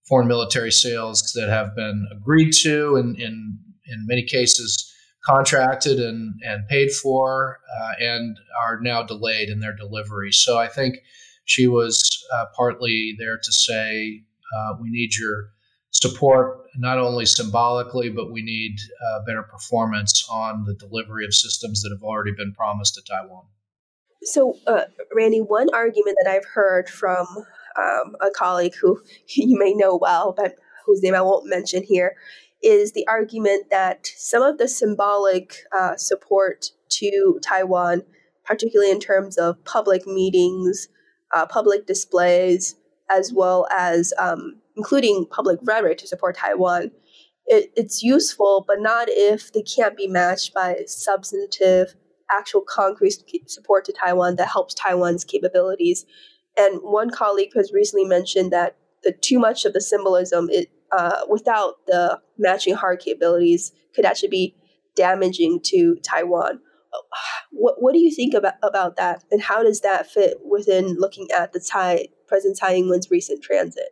foreign 0.09 0.29
military 0.29 0.73
sales 0.73 1.33
that 1.35 1.49
have 1.49 1.75
been 1.75 2.07
agreed 2.13 2.53
to 2.53 2.97
and 2.97 3.19
in, 3.19 3.59
in 3.87 4.07
many 4.07 4.25
cases 4.25 4.94
contracted 5.25 5.99
and, 5.99 6.41
and 6.43 6.67
paid 6.69 6.93
for 6.93 7.59
uh, 7.81 7.93
and 7.99 8.39
are 8.61 8.79
now 8.81 9.03
delayed 9.03 9.49
in 9.49 9.61
their 9.61 9.75
delivery. 9.75 10.33
So 10.33 10.59
I 10.59 10.69
think 10.69 10.99
she 11.45 11.67
was 11.67 12.25
uh, 12.33 12.47
partly 12.55 13.15
there 13.19 13.39
to 13.43 13.53
say, 13.53 14.23
uh, 14.57 14.75
we 14.81 14.91
need 14.91 15.17
your 15.17 15.51
support, 15.91 16.59
not 16.77 16.99
only 16.99 17.25
symbolically, 17.25 18.11
but 18.11 18.33
we 18.33 18.43
need 18.43 18.77
uh, 19.07 19.25
better 19.25 19.43
performance 19.43 20.27
on 20.31 20.65
the 20.65 20.75
delivery 20.75 21.25
of 21.25 21.35
systems 21.35 21.83
that 21.83 21.91
have 21.91 22.03
already 22.03 22.33
been 22.33 22.53
promised 22.53 22.95
to 22.95 23.03
Taiwan. 23.03 23.45
So, 24.23 24.57
uh, 24.67 24.85
Randy, 25.15 25.41
one 25.41 25.69
argument 25.73 26.17
that 26.23 26.31
I've 26.31 26.47
heard 26.47 26.89
from 26.89 27.27
um, 27.79 28.17
a 28.21 28.31
colleague 28.35 28.75
who 28.81 29.01
you 29.29 29.59
may 29.59 29.75
know 29.75 29.97
well, 29.97 30.35
but 30.37 30.57
whose 30.87 31.03
name 31.03 31.15
I 31.15 31.23
won't 31.23 31.47
mention 31.47 31.83
here, 31.83 32.17
is 32.65 32.93
the 32.93 33.07
argument 33.07 33.71
that 33.71 34.07
some 34.17 34.43
of 34.43 34.59
the 34.59 34.69
symbolic 34.69 35.57
uh, 35.77 35.97
support 35.97 36.67
to 36.89 37.39
Taiwan, 37.43 38.03
particularly 38.45 38.91
in 38.91 39.01
terms 39.01 39.37
of 39.37 39.63
public 39.65 40.07
meetings, 40.07 40.89
uh, 41.35 41.47
public 41.47 41.87
displays, 41.87 42.77
as 43.11 43.33
well 43.33 43.67
as 43.71 44.13
um, 44.19 44.61
including 44.77 45.27
public 45.31 45.59
rhetoric 45.63 45.99
to 45.99 46.07
support 46.07 46.37
Taiwan, 46.37 46.91
it, 47.47 47.71
it's 47.77 48.03
useful, 48.03 48.65
but 48.67 48.81
not 48.81 49.09
if 49.11 49.53
they 49.53 49.63
can't 49.63 49.97
be 49.97 50.07
matched 50.07 50.55
by 50.55 50.77
substantive, 50.87 51.95
actual 52.31 52.63
concrete 52.63 53.15
support 53.47 53.85
to 53.85 53.93
Taiwan 53.93 54.37
that 54.37 54.49
helps 54.49 54.75
Taiwan's 54.75 55.25
capabilities. 55.25 56.07
And 56.57 56.81
one 56.83 57.11
colleague 57.11 57.53
has 57.55 57.73
recently 57.73 58.07
mentioned 58.07 58.53
that 58.53 58.77
the 59.03 59.13
too 59.13 59.39
much 59.39 59.65
of 59.65 59.75
the 59.75 59.81
symbolism 59.81 60.49
it, 60.51 60.71
uh, 60.97 61.23
without 61.29 61.75
the 61.87 62.21
matching 62.39 62.75
hard 62.75 63.01
capabilities 63.01 63.73
could 63.95 64.05
actually 64.05 64.29
be 64.29 64.57
damaging 64.97 65.61
to 65.65 65.97
Taiwan. 66.03 66.61
What, 67.51 67.77
what 67.79 67.93
do 67.93 67.99
you 67.99 68.15
think 68.15 68.35
about, 68.35 68.55
about 68.63 68.97
that, 68.97 69.25
and 69.31 69.43
how 69.43 69.63
does 69.63 69.81
that 69.81 70.07
fit 70.07 70.39
within 70.49 70.97
looking 70.99 71.29
at 71.37 71.53
the 71.53 71.61
Tsai, 71.61 72.07
President 72.29 72.59
Tsai 72.59 72.75
Ing-wen's 72.75 73.11
recent 73.11 73.43
transit? 73.43 73.89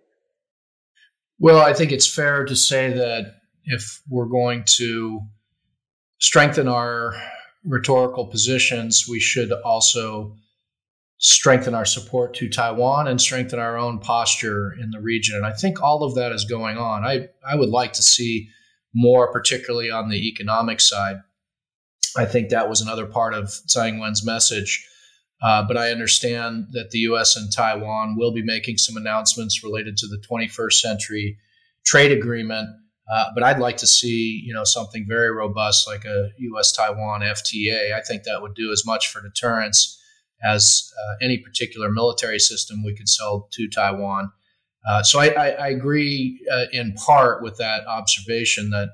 Well, 1.39 1.59
I 1.59 1.73
think 1.73 1.91
it's 1.91 2.07
fair 2.07 2.45
to 2.45 2.55
say 2.55 2.93
that 2.93 3.35
if 3.65 4.01
we're 4.09 4.27
going 4.27 4.63
to 4.77 5.21
strengthen 6.19 6.69
our 6.69 7.15
rhetorical 7.65 8.27
positions, 8.27 9.07
we 9.09 9.19
should 9.19 9.51
also 9.65 10.37
strengthen 11.23 11.73
our 11.73 11.85
support 11.85 12.35
to 12.35 12.49
Taiwan 12.49 13.07
and 13.07 13.21
strengthen 13.21 13.61
our 13.61 13.79
own 13.79 14.01
posture 14.01 14.75
in 14.81 14.91
the 14.91 15.01
region. 15.01 15.37
And 15.37 15.47
I 15.47 15.53
think 15.53 15.81
all 15.81 16.03
of 16.03 16.17
that 16.17 16.33
is 16.33 16.45
going 16.45 16.79
on. 16.79 17.05
I, 17.05 17.29
I 17.49 17.55
would 17.55 17.69
like 17.69 17.93
to 17.95 18.03
see 18.03 18.49
more, 18.93 19.31
particularly 19.31 19.89
on 19.89 20.09
the 20.09 20.29
economic 20.29 20.81
side. 20.81 21.19
I 22.17 22.25
think 22.25 22.49
that 22.49 22.69
was 22.69 22.81
another 22.81 23.07
part 23.07 23.35
of 23.35 23.51
Tsai 23.51 23.89
Ing-wen's 23.89 24.27
message. 24.27 24.85
Uh, 25.41 25.65
but 25.67 25.77
I 25.77 25.93
understand 25.93 26.67
that 26.73 26.91
the 26.91 26.99
U.S. 27.01 27.37
and 27.37 27.53
Taiwan 27.53 28.17
will 28.17 28.33
be 28.33 28.43
making 28.43 28.79
some 28.79 28.97
announcements 28.97 29.63
related 29.63 29.97
to 29.99 30.09
the 30.09 30.23
21st 30.29 30.73
century 30.73 31.39
trade 31.87 32.11
agreement. 32.11 32.69
Uh, 33.13 33.27
but 33.35 33.45
I'd 33.45 33.59
like 33.61 33.77
to 33.79 33.87
see, 33.87 34.43
you 34.45 34.53
know, 34.53 34.65
something 34.65 35.07
very 35.09 35.33
robust 35.33 35.87
like 35.87 36.05
a 36.05 36.31
U.S. 36.39 36.73
Taiwan 36.73 37.21
FTA. 37.21 37.95
I 37.95 38.01
think 38.01 38.25
that 38.25 38.43
would 38.43 38.55
do 38.55 38.73
as 38.73 38.85
much 38.85 39.09
for 39.09 39.21
deterrence 39.21 40.01
as 40.45 40.93
uh, 40.99 41.25
any 41.25 41.39
particular 41.39 41.91
military 41.91 42.39
system 42.39 42.83
we 42.85 42.95
could 42.95 43.09
sell 43.09 43.49
to 43.53 43.69
Taiwan. 43.69 44.31
Uh, 44.89 45.03
so 45.03 45.21
I, 45.21 45.29
I, 45.29 45.49
I 45.51 45.69
agree 45.69 46.41
uh, 46.53 46.65
in 46.73 46.95
part 46.95 47.43
with 47.43 47.57
that 47.59 47.87
observation 47.87 48.71
that 48.71 48.89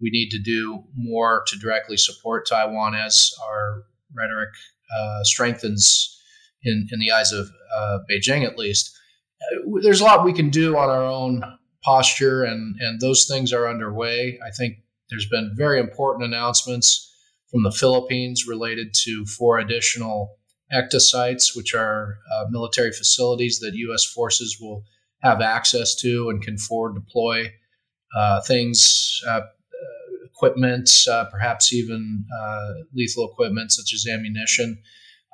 we 0.00 0.10
need 0.10 0.30
to 0.30 0.38
do 0.38 0.84
more 0.94 1.44
to 1.46 1.58
directly 1.58 1.96
support 1.96 2.46
Taiwan 2.48 2.94
as 2.94 3.32
our 3.48 3.84
rhetoric 4.14 4.50
uh, 4.96 5.22
strengthens 5.24 6.20
in, 6.64 6.88
in 6.92 7.00
the 7.00 7.10
eyes 7.10 7.32
of 7.32 7.48
uh, 7.74 7.98
Beijing, 8.10 8.44
at 8.44 8.58
least. 8.58 8.94
Uh, 9.40 9.80
there's 9.82 10.00
a 10.00 10.04
lot 10.04 10.24
we 10.24 10.32
can 10.32 10.50
do 10.50 10.76
on 10.76 10.88
our 10.88 11.04
own 11.04 11.42
posture, 11.82 12.44
and, 12.44 12.76
and 12.80 13.00
those 13.00 13.26
things 13.26 13.52
are 13.52 13.68
underway. 13.68 14.38
I 14.44 14.50
think 14.50 14.76
there's 15.10 15.28
been 15.28 15.52
very 15.56 15.80
important 15.80 16.24
announcements 16.24 17.08
from 17.50 17.62
the 17.62 17.72
Philippines 17.72 18.46
related 18.46 18.94
to 19.04 19.24
four 19.26 19.58
additional 19.58 20.38
EDCA 20.72 21.00
sites, 21.00 21.56
which 21.56 21.74
are 21.74 22.18
uh, 22.34 22.44
military 22.50 22.92
facilities 22.92 23.58
that 23.60 23.74
U.S. 23.74 24.04
forces 24.04 24.58
will 24.60 24.84
have 25.22 25.40
access 25.40 25.94
to 25.96 26.30
and 26.30 26.42
can 26.42 26.58
forward 26.58 26.94
deploy 26.94 27.52
uh, 28.16 28.40
things, 28.42 29.20
uh, 29.28 29.40
equipment, 30.24 30.90
uh, 31.10 31.24
perhaps 31.30 31.72
even 31.72 32.24
uh, 32.40 32.72
lethal 32.94 33.30
equipment 33.30 33.70
such 33.70 33.92
as 33.94 34.06
ammunition. 34.12 34.78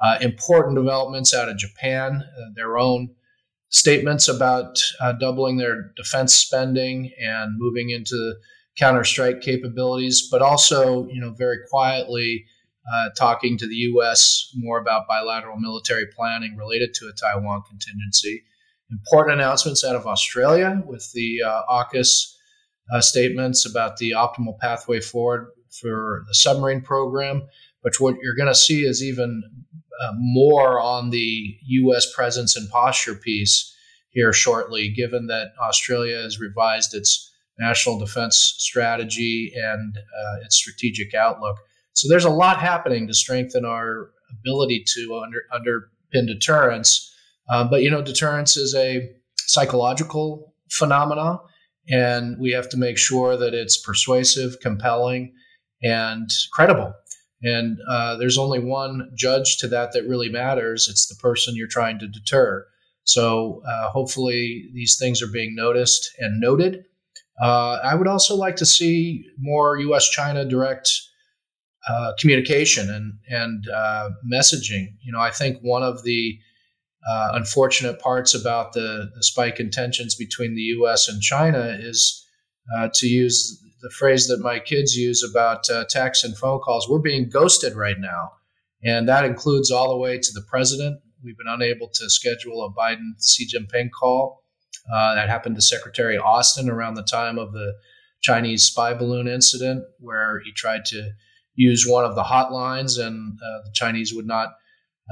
Uh, 0.02 0.18
important 0.20 0.76
developments 0.76 1.34
out 1.34 1.48
of 1.48 1.56
Japan, 1.56 2.22
their 2.54 2.78
own 2.78 3.08
statements 3.70 4.28
about 4.28 4.78
doubling 5.18 5.56
their 5.56 5.92
defense 5.96 6.34
spending 6.34 7.10
and 7.20 7.56
moving 7.58 7.90
into 7.90 8.34
counter-strike 8.78 9.40
capabilities, 9.40 10.28
but 10.30 10.40
also, 10.40 11.08
you 11.08 11.20
know, 11.20 11.32
very 11.32 11.58
quietly 11.68 12.44
uh, 12.92 13.10
talking 13.16 13.58
to 13.58 13.66
the 13.66 13.74
U.S. 13.74 14.50
more 14.54 14.78
about 14.78 15.08
bilateral 15.08 15.58
military 15.58 16.06
planning 16.06 16.56
related 16.56 16.94
to 16.94 17.08
a 17.08 17.12
Taiwan 17.12 17.62
contingency. 17.68 18.44
Important 18.90 19.40
announcements 19.40 19.84
out 19.84 19.96
of 19.96 20.06
Australia 20.06 20.82
with 20.86 21.10
the 21.12 21.42
uh, 21.46 21.62
AUKUS 21.68 22.34
uh, 22.92 23.00
statements 23.00 23.66
about 23.66 23.98
the 23.98 24.12
optimal 24.12 24.58
pathway 24.58 25.00
forward 25.00 25.48
for 25.70 26.24
the 26.26 26.34
submarine 26.34 26.80
program. 26.80 27.42
But 27.82 28.00
what 28.00 28.16
you're 28.22 28.34
going 28.34 28.48
to 28.48 28.54
see 28.54 28.80
is 28.84 29.02
even 29.02 29.42
uh, 30.00 30.12
more 30.16 30.80
on 30.80 31.10
the 31.10 31.58
U.S. 31.66 32.10
presence 32.12 32.56
and 32.56 32.68
posture 32.70 33.14
piece 33.14 33.74
here 34.10 34.32
shortly, 34.32 34.88
given 34.88 35.26
that 35.26 35.52
Australia 35.60 36.22
has 36.22 36.40
revised 36.40 36.94
its 36.94 37.30
national 37.58 37.98
defense 37.98 38.54
strategy 38.58 39.52
and 39.54 39.96
uh, 39.98 40.44
its 40.44 40.56
strategic 40.56 41.14
outlook. 41.14 41.58
So 41.98 42.06
there's 42.08 42.24
a 42.24 42.30
lot 42.30 42.60
happening 42.60 43.08
to 43.08 43.14
strengthen 43.14 43.64
our 43.64 44.10
ability 44.40 44.84
to 44.94 45.20
under, 45.20 45.42
underpin 45.52 46.28
deterrence. 46.28 47.12
Uh, 47.50 47.64
but 47.64 47.82
you 47.82 47.90
know, 47.90 48.02
deterrence 48.02 48.56
is 48.56 48.72
a 48.76 49.10
psychological 49.38 50.54
phenomena, 50.70 51.40
and 51.90 52.38
we 52.38 52.52
have 52.52 52.68
to 52.68 52.76
make 52.76 52.98
sure 52.98 53.36
that 53.36 53.52
it's 53.52 53.76
persuasive, 53.76 54.60
compelling, 54.60 55.32
and 55.82 56.30
credible. 56.52 56.94
And 57.42 57.78
uh, 57.88 58.14
there's 58.16 58.38
only 58.38 58.60
one 58.60 59.10
judge 59.16 59.56
to 59.58 59.66
that 59.66 59.92
that 59.92 60.06
really 60.06 60.28
matters. 60.28 60.86
It's 60.88 61.08
the 61.08 61.16
person 61.16 61.56
you're 61.56 61.66
trying 61.66 61.98
to 61.98 62.06
deter. 62.06 62.64
So 63.02 63.60
uh, 63.66 63.90
hopefully 63.90 64.70
these 64.72 64.96
things 65.00 65.20
are 65.20 65.32
being 65.32 65.56
noticed 65.56 66.08
and 66.20 66.38
noted. 66.38 66.84
Uh, 67.42 67.80
I 67.82 67.96
would 67.96 68.06
also 68.06 68.36
like 68.36 68.54
to 68.56 68.66
see 68.66 69.24
more 69.36 69.78
U.S. 69.78 70.08
China 70.08 70.44
direct 70.44 70.88
uh, 71.88 72.12
communication 72.18 72.90
and 72.90 73.14
and 73.28 73.64
uh, 73.68 74.10
messaging. 74.30 74.88
You 75.00 75.12
know, 75.12 75.20
I 75.20 75.30
think 75.30 75.58
one 75.62 75.82
of 75.82 76.02
the 76.02 76.38
uh, 77.08 77.30
unfortunate 77.32 77.98
parts 78.00 78.34
about 78.34 78.72
the, 78.72 79.10
the 79.14 79.22
spike 79.22 79.60
in 79.60 79.70
tensions 79.70 80.14
between 80.14 80.54
the 80.54 80.60
U.S. 80.60 81.08
and 81.08 81.22
China 81.22 81.78
is 81.80 82.26
uh, 82.76 82.88
to 82.92 83.06
use 83.06 83.62
the 83.80 83.90
phrase 83.90 84.26
that 84.26 84.40
my 84.40 84.58
kids 84.58 84.96
use 84.96 85.22
about 85.22 85.70
uh, 85.70 85.84
texts 85.88 86.24
and 86.24 86.36
phone 86.36 86.58
calls. 86.60 86.88
We're 86.88 86.98
being 86.98 87.30
ghosted 87.30 87.74
right 87.74 87.98
now, 87.98 88.32
and 88.82 89.08
that 89.08 89.24
includes 89.24 89.70
all 89.70 89.88
the 89.88 89.96
way 89.96 90.18
to 90.18 90.32
the 90.34 90.44
president. 90.48 91.00
We've 91.24 91.38
been 91.38 91.46
unable 91.48 91.88
to 91.94 92.10
schedule 92.10 92.64
a 92.64 92.72
Biden 92.72 93.12
Xi 93.22 93.46
Jinping 93.46 93.90
call. 93.98 94.42
that 94.90 95.28
happened 95.28 95.56
to 95.56 95.62
Secretary 95.62 96.18
Austin 96.18 96.68
around 96.68 96.94
the 96.94 97.02
time 97.02 97.38
of 97.38 97.52
the 97.52 97.72
Chinese 98.20 98.64
spy 98.64 98.94
balloon 98.94 99.28
incident, 99.28 99.84
where 100.00 100.40
he 100.44 100.52
tried 100.52 100.84
to 100.86 101.12
use 101.58 101.84
one 101.86 102.04
of 102.04 102.14
the 102.14 102.22
hotlines, 102.22 103.04
and 103.04 103.36
uh, 103.36 103.64
the 103.64 103.72
Chinese 103.74 104.14
would 104.14 104.26
not 104.26 104.50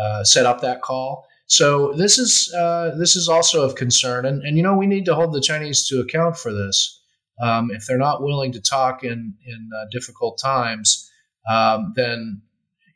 uh, 0.00 0.22
set 0.22 0.46
up 0.46 0.60
that 0.60 0.80
call. 0.80 1.26
So 1.46 1.92
this 1.92 2.18
is 2.18 2.52
uh, 2.56 2.92
this 2.96 3.16
is 3.16 3.28
also 3.28 3.64
of 3.64 3.74
concern, 3.74 4.24
and 4.24 4.42
and 4.42 4.56
you 4.56 4.62
know 4.62 4.74
we 4.74 4.86
need 4.86 5.04
to 5.06 5.14
hold 5.14 5.34
the 5.34 5.40
Chinese 5.40 5.86
to 5.88 6.00
account 6.00 6.36
for 6.38 6.52
this. 6.52 7.02
Um, 7.42 7.70
if 7.70 7.84
they're 7.86 7.98
not 7.98 8.22
willing 8.22 8.52
to 8.52 8.60
talk 8.60 9.02
in 9.04 9.34
in 9.44 9.70
uh, 9.76 9.86
difficult 9.90 10.38
times, 10.42 11.10
um, 11.50 11.92
then 11.96 12.42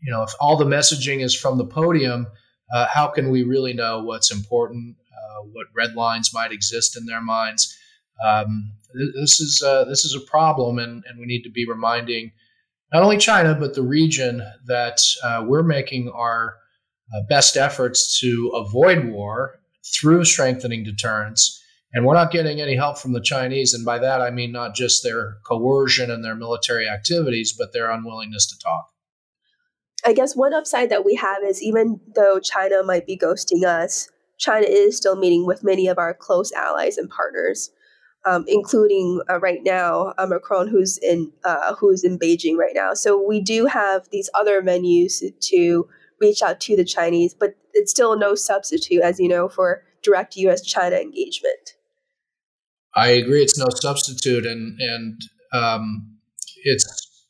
you 0.00 0.12
know 0.12 0.23
if 0.23 0.30
all 0.40 0.57
the 0.57 0.64
messaging 0.64 1.21
is 1.21 1.35
from 1.35 1.59
the 1.59 1.66
podium, 1.66 2.28
uh, 2.73 2.87
how 2.87 3.09
can 3.09 3.30
we 3.30 3.42
really 3.42 3.73
know 3.73 4.02
what's 4.02 4.33
important? 4.33 4.97
Uh, 5.11 5.42
what 5.52 5.66
red 5.76 5.95
lines 5.95 6.33
might 6.33 6.52
exist 6.52 6.97
in 6.97 7.07
their 7.07 7.21
minds? 7.21 7.76
Um, 8.25 8.75
this 8.95 9.40
is 9.40 9.61
this 9.88 10.04
is 10.04 10.14
a 10.14 10.30
problem, 10.30 10.78
and, 10.78 11.02
and 11.09 11.19
we 11.19 11.26
need 11.26 11.42
to 11.42 11.50
be 11.50 11.66
reminding 11.69 12.33
not 12.92 13.02
only 13.02 13.18
China, 13.18 13.54
but 13.54 13.75
the 13.75 13.82
region 13.82 14.42
that 14.66 15.00
uh, 15.23 15.44
we're 15.47 15.62
making 15.62 16.11
our 16.14 16.56
uh, 17.14 17.23
best 17.28 17.56
efforts 17.56 18.18
to 18.20 18.52
avoid 18.54 19.06
war 19.06 19.61
through 19.85 20.25
strengthening 20.25 20.85
deterrence 20.85 21.62
And 21.92 22.04
we're 22.04 22.14
not 22.14 22.30
getting 22.30 22.61
any 22.61 22.76
help 22.76 22.99
from 22.99 23.12
the 23.12 23.20
Chinese. 23.20 23.75
And 23.75 23.85
by 23.85 23.99
that, 23.99 24.20
I 24.20 24.30
mean 24.30 24.52
not 24.52 24.75
just 24.75 25.02
their 25.02 25.38
coercion 25.44 26.11
and 26.11 26.25
their 26.25 26.37
military 26.37 26.88
activities, 26.88 27.52
but 27.56 27.73
their 27.73 27.90
unwillingness 27.90 28.47
to 28.49 28.59
talk. 28.59 28.90
I 30.06 30.12
guess 30.12 30.37
one 30.37 30.54
upside 30.54 30.88
that 30.90 31.04
we 31.04 31.16
have 31.16 31.42
is 31.42 31.62
even 31.62 32.00
though 32.14 32.38
China 32.38 32.82
might 32.82 33.06
be 33.06 33.18
ghosting 33.18 33.64
us, 33.64 34.09
China 34.38 34.66
is 34.68 34.97
still 34.97 35.16
meeting 35.16 35.47
with 35.47 35.64
many 35.64 35.88
of 35.88 35.99
our 35.99 36.14
close 36.14 36.52
allies 36.52 36.97
and 36.97 37.11
partners, 37.11 37.70
um, 38.26 38.44
including 38.46 39.20
uh, 39.30 39.40
right 39.40 39.60
now 39.62 40.14
uh, 40.18 40.26
Macron, 40.26 40.68
who's 40.68 40.98
in 40.98 41.32
uh, 41.44 41.74
who's 41.74 42.04
in 42.04 42.18
Beijing 42.18 42.56
right 42.56 42.74
now. 42.74 42.94
So 42.94 43.22
we 43.22 43.40
do 43.40 43.66
have 43.66 44.08
these 44.10 44.28
other 44.34 44.62
venues 44.62 45.22
to 45.40 45.88
reach 46.20 46.42
out 46.42 46.60
to 46.60 46.76
the 46.76 46.84
Chinese, 46.84 47.34
but 47.34 47.54
it's 47.72 47.90
still 47.90 48.18
no 48.18 48.34
substitute, 48.34 49.02
as 49.02 49.18
you 49.18 49.28
know, 49.28 49.48
for 49.48 49.82
direct 50.02 50.36
U.S. 50.36 50.62
China 50.62 50.96
engagement. 50.96 51.76
I 52.94 53.08
agree. 53.08 53.42
It's 53.42 53.58
no 53.58 53.66
substitute, 53.74 54.44
and 54.44 54.78
and 54.80 55.20
um, 55.52 56.18
it's 56.64 57.26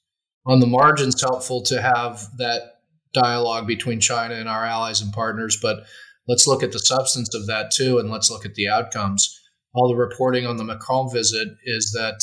on 0.46 0.60
the 0.60 0.66
margins 0.66 1.20
helpful 1.20 1.62
to 1.62 1.80
have 1.80 2.26
that 2.38 2.80
dialogue 3.12 3.66
between 3.66 4.00
China 4.00 4.34
and 4.34 4.48
our 4.48 4.64
allies 4.64 5.00
and 5.00 5.12
partners. 5.12 5.58
But 5.60 5.84
let's 6.26 6.46
look 6.46 6.62
at 6.62 6.72
the 6.72 6.78
substance 6.78 7.34
of 7.34 7.46
that 7.46 7.70
too, 7.70 7.98
and 7.98 8.10
let's 8.10 8.30
look 8.30 8.44
at 8.44 8.54
the 8.54 8.68
outcomes. 8.68 9.36
All 9.74 9.88
the 9.88 9.96
reporting 9.96 10.46
on 10.46 10.56
the 10.56 10.64
Macron 10.64 11.10
visit 11.12 11.48
is 11.64 11.92
that 11.92 12.20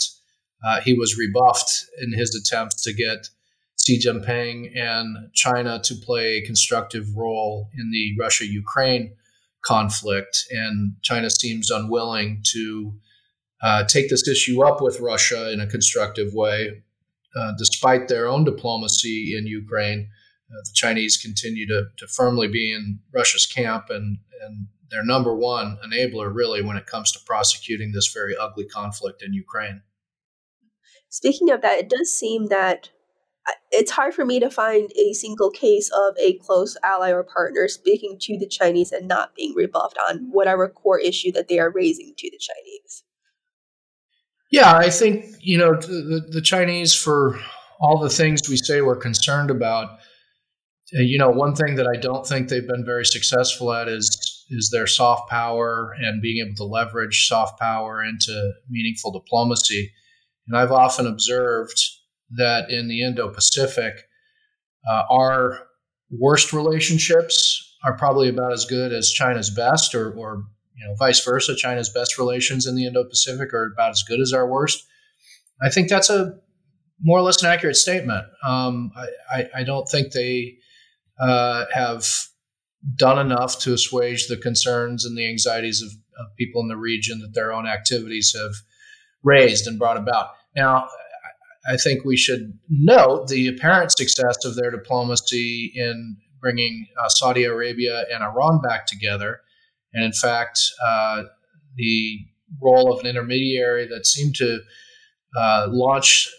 uh, 0.66 0.82
he 0.82 0.94
was 0.94 1.18
rebuffed 1.18 1.86
in 2.02 2.14
his 2.14 2.36
attempts 2.36 2.82
to 2.84 2.94
get 2.94 3.30
Xi 3.80 4.00
Jinping 4.00 4.78
and 4.78 5.32
China 5.34 5.80
to 5.84 5.96
play 5.96 6.38
a 6.38 6.46
constructive 6.46 7.06
role 7.16 7.70
in 7.78 7.92
the 7.92 8.16
Russia 8.20 8.46
Ukraine 8.46 9.16
conflict. 9.64 10.46
And 10.52 10.94
China 11.04 11.30
seems 11.30 11.72
unwilling 11.72 12.42
to 12.54 12.94
uh, 13.62 13.84
take 13.86 14.10
this 14.10 14.28
issue 14.28 14.64
up 14.64 14.82
with 14.82 15.00
Russia 15.00 15.52
in 15.52 15.60
a 15.60 15.68
constructive 15.68 16.34
way. 16.34 16.84
Uh, 17.36 17.52
despite 17.58 18.08
their 18.08 18.28
own 18.28 18.44
diplomacy 18.44 19.36
in 19.38 19.46
Ukraine, 19.46 20.10
uh, 20.50 20.62
the 20.64 20.72
Chinese 20.74 21.18
continue 21.18 21.68
to, 21.68 21.86
to 21.98 22.08
firmly 22.08 22.48
be 22.48 22.74
in 22.74 23.00
Russia's 23.14 23.46
camp 23.46 23.90
and, 23.90 24.18
and 24.44 24.68
their 24.90 25.04
number 25.04 25.36
one 25.36 25.78
enabler, 25.86 26.34
really, 26.34 26.62
when 26.62 26.78
it 26.78 26.86
comes 26.86 27.12
to 27.12 27.20
prosecuting 27.26 27.92
this 27.92 28.12
very 28.14 28.36
ugly 28.36 28.66
conflict 28.66 29.22
in 29.22 29.34
Ukraine. 29.34 29.82
Speaking 31.10 31.50
of 31.52 31.62
that, 31.62 31.80
it 31.80 31.90
does 31.90 32.14
seem 32.14 32.48
that 32.48 32.90
uh, 33.48 33.54
it's 33.72 33.92
hard 33.92 34.14
for 34.14 34.26
me 34.26 34.40
to 34.40 34.50
find 34.50 34.92
a 35.00 35.14
single 35.14 35.50
case 35.50 35.90
of 35.90 36.16
a 36.20 36.34
close 36.40 36.76
ally 36.84 37.12
or 37.12 37.24
partner 37.24 37.68
speaking 37.68 38.18
to 38.22 38.38
the 38.38 38.48
Chinese 38.48 38.92
and 38.92 39.08
not 39.08 39.36
being 39.36 39.54
rebuffed 39.56 39.98
on 40.10 40.30
whatever 40.32 40.68
core 40.68 41.00
issue 41.00 41.32
that 41.32 41.48
they 41.48 41.60
are 41.60 41.72
raising 41.72 42.14
to 42.18 42.30
the 42.30 42.40
Chinese. 42.40 43.04
Yeah, 44.52 44.76
I 44.76 44.90
think 44.90 45.26
you 45.42 45.58
know 45.58 45.76
the, 45.76 46.26
the 46.30 46.42
Chinese 46.42 46.94
for 46.94 47.40
all 47.80 48.00
the 48.00 48.10
things 48.10 48.50
we 48.50 48.58
say 48.58 48.82
we're 48.82 48.96
concerned 48.96 49.52
about. 49.52 50.00
Uh, 50.96 51.02
you 51.02 51.18
know, 51.18 51.30
one 51.30 51.54
thing 51.54 51.76
that 51.76 51.88
I 51.88 52.00
don't 52.00 52.26
think 52.26 52.48
they've 52.48 52.68
been 52.68 52.86
very 52.86 53.06
successful 53.06 53.74
at 53.74 53.90
is 53.90 54.37
is 54.50 54.70
their 54.70 54.88
soft 54.88 55.30
power 55.30 55.96
and 56.00 56.22
being 56.22 56.46
able 56.46 56.56
to 56.56 56.64
leverage 56.64 57.28
soft 57.28 57.60
power 57.60 58.04
into 58.04 58.52
meaningful 58.70 59.12
diplomacy. 59.12 59.92
And 60.48 60.58
I've 60.58 60.72
often 60.72 61.06
observed 61.08 61.78
that 62.32 62.70
in 62.70 62.88
the 62.88 63.04
Indo-Pacific, 63.04 64.04
uh, 64.90 65.04
our 65.10 65.68
worst 66.10 66.54
relationships 66.54 67.76
are 67.84 67.98
probably 67.98 68.30
about 68.30 68.54
as 68.54 68.66
good 68.66 68.94
as 68.94 69.12
China's 69.12 69.50
best, 69.50 69.94
or, 69.94 70.14
or 70.14 70.44
you 70.76 70.86
know, 70.86 70.96
vice 70.96 71.24
versa. 71.24 71.56
China's 71.56 71.90
best 71.90 72.18
relations 72.18 72.66
in 72.66 72.76
the 72.76 72.86
Indo-Pacific 72.86 73.54
are 73.54 73.72
about 73.74 73.92
as 73.92 74.04
good 74.04 74.20
as 74.20 74.34
our 74.34 74.48
worst. 74.48 74.86
I 75.62 75.70
think 75.70 75.90
that's 75.90 76.10
a 76.10 76.38
more 77.02 77.20
or 77.20 77.22
less 77.22 77.44
an 77.44 77.50
accurate 77.50 77.76
statement. 77.76 78.26
Um, 78.44 78.92
I, 78.96 79.08
I, 79.32 79.50
I, 79.58 79.64
don't 79.64 79.88
think 79.88 80.12
they 80.12 80.58
uh, 81.20 81.66
have 81.72 82.08
done 82.96 83.20
enough 83.20 83.60
to 83.60 83.74
assuage 83.74 84.28
the 84.28 84.38
concerns 84.38 85.06
and 85.06 85.18
the 85.18 85.28
anxieties 85.28 85.82
of, 85.82 85.90
of, 86.20 86.36
people 86.38 86.62
in 86.62 86.68
the 86.68 86.78
region 86.78 87.20
that 87.20 87.34
their 87.34 87.52
own 87.52 87.68
activities 87.68 88.36
have 88.40 88.56
raised 89.24 89.68
and 89.68 89.78
brought 89.78 89.98
about. 89.98 90.30
Now, 90.56 90.88
I 91.70 91.76
think 91.76 92.06
we 92.06 92.16
should 92.16 92.58
note 92.70 93.28
the 93.28 93.48
apparent 93.50 93.92
success 93.92 94.46
of 94.46 94.56
their 94.56 94.72
diplomacy 94.72 95.74
in 95.76 96.18
bringing 96.40 96.88
uh, 96.98 97.10
Saudi 97.10 97.44
Arabia 97.44 98.06
and 98.12 98.24
Iran 98.24 98.62
back 98.62 98.86
together 98.86 99.42
and 99.94 100.06
in 100.06 100.14
fact, 100.14 100.60
uh, 100.86 101.24
the 101.76 102.20
role 102.62 102.94
of 102.94 103.00
an 103.00 103.08
intermediary 103.08 103.88
that 103.88 104.06
seemed 104.06 104.36
to 104.36 104.60
uh, 105.36 105.68
launch 105.70 106.30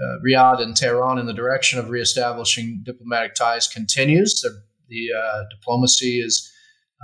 uh, 0.00 0.18
Riyadh 0.26 0.62
and 0.62 0.76
Tehran 0.76 1.18
in 1.18 1.26
the 1.26 1.34
direction 1.34 1.78
of 1.78 1.90
reestablishing 1.90 2.82
diplomatic 2.84 3.34
ties 3.34 3.68
continues. 3.68 4.40
The, 4.40 4.62
the 4.92 5.18
uh, 5.18 5.44
diplomacy 5.50 6.20
is 6.20 6.52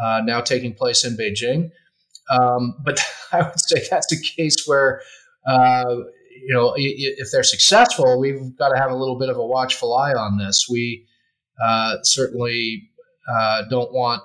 uh, 0.02 0.20
now 0.24 0.40
taking 0.40 0.74
place 0.74 1.04
in 1.04 1.16
Beijing. 1.16 1.70
Um, 2.30 2.76
but 2.84 3.00
I 3.32 3.42
would 3.42 3.60
say 3.60 3.86
that's 3.90 4.12
a 4.12 4.20
case 4.20 4.66
where, 4.66 5.00
uh, 5.46 5.96
you 6.46 6.54
know, 6.54 6.74
if 6.76 7.30
they're 7.32 7.42
successful, 7.42 8.20
we've 8.20 8.56
got 8.56 8.68
to 8.68 8.78
have 8.78 8.90
a 8.90 8.96
little 8.96 9.18
bit 9.18 9.28
of 9.28 9.36
a 9.36 9.46
watchful 9.46 9.96
eye 9.96 10.12
on 10.12 10.38
this. 10.38 10.66
We 10.70 11.06
certainly 12.02 12.90
don't 13.68 13.92
want 13.92 14.22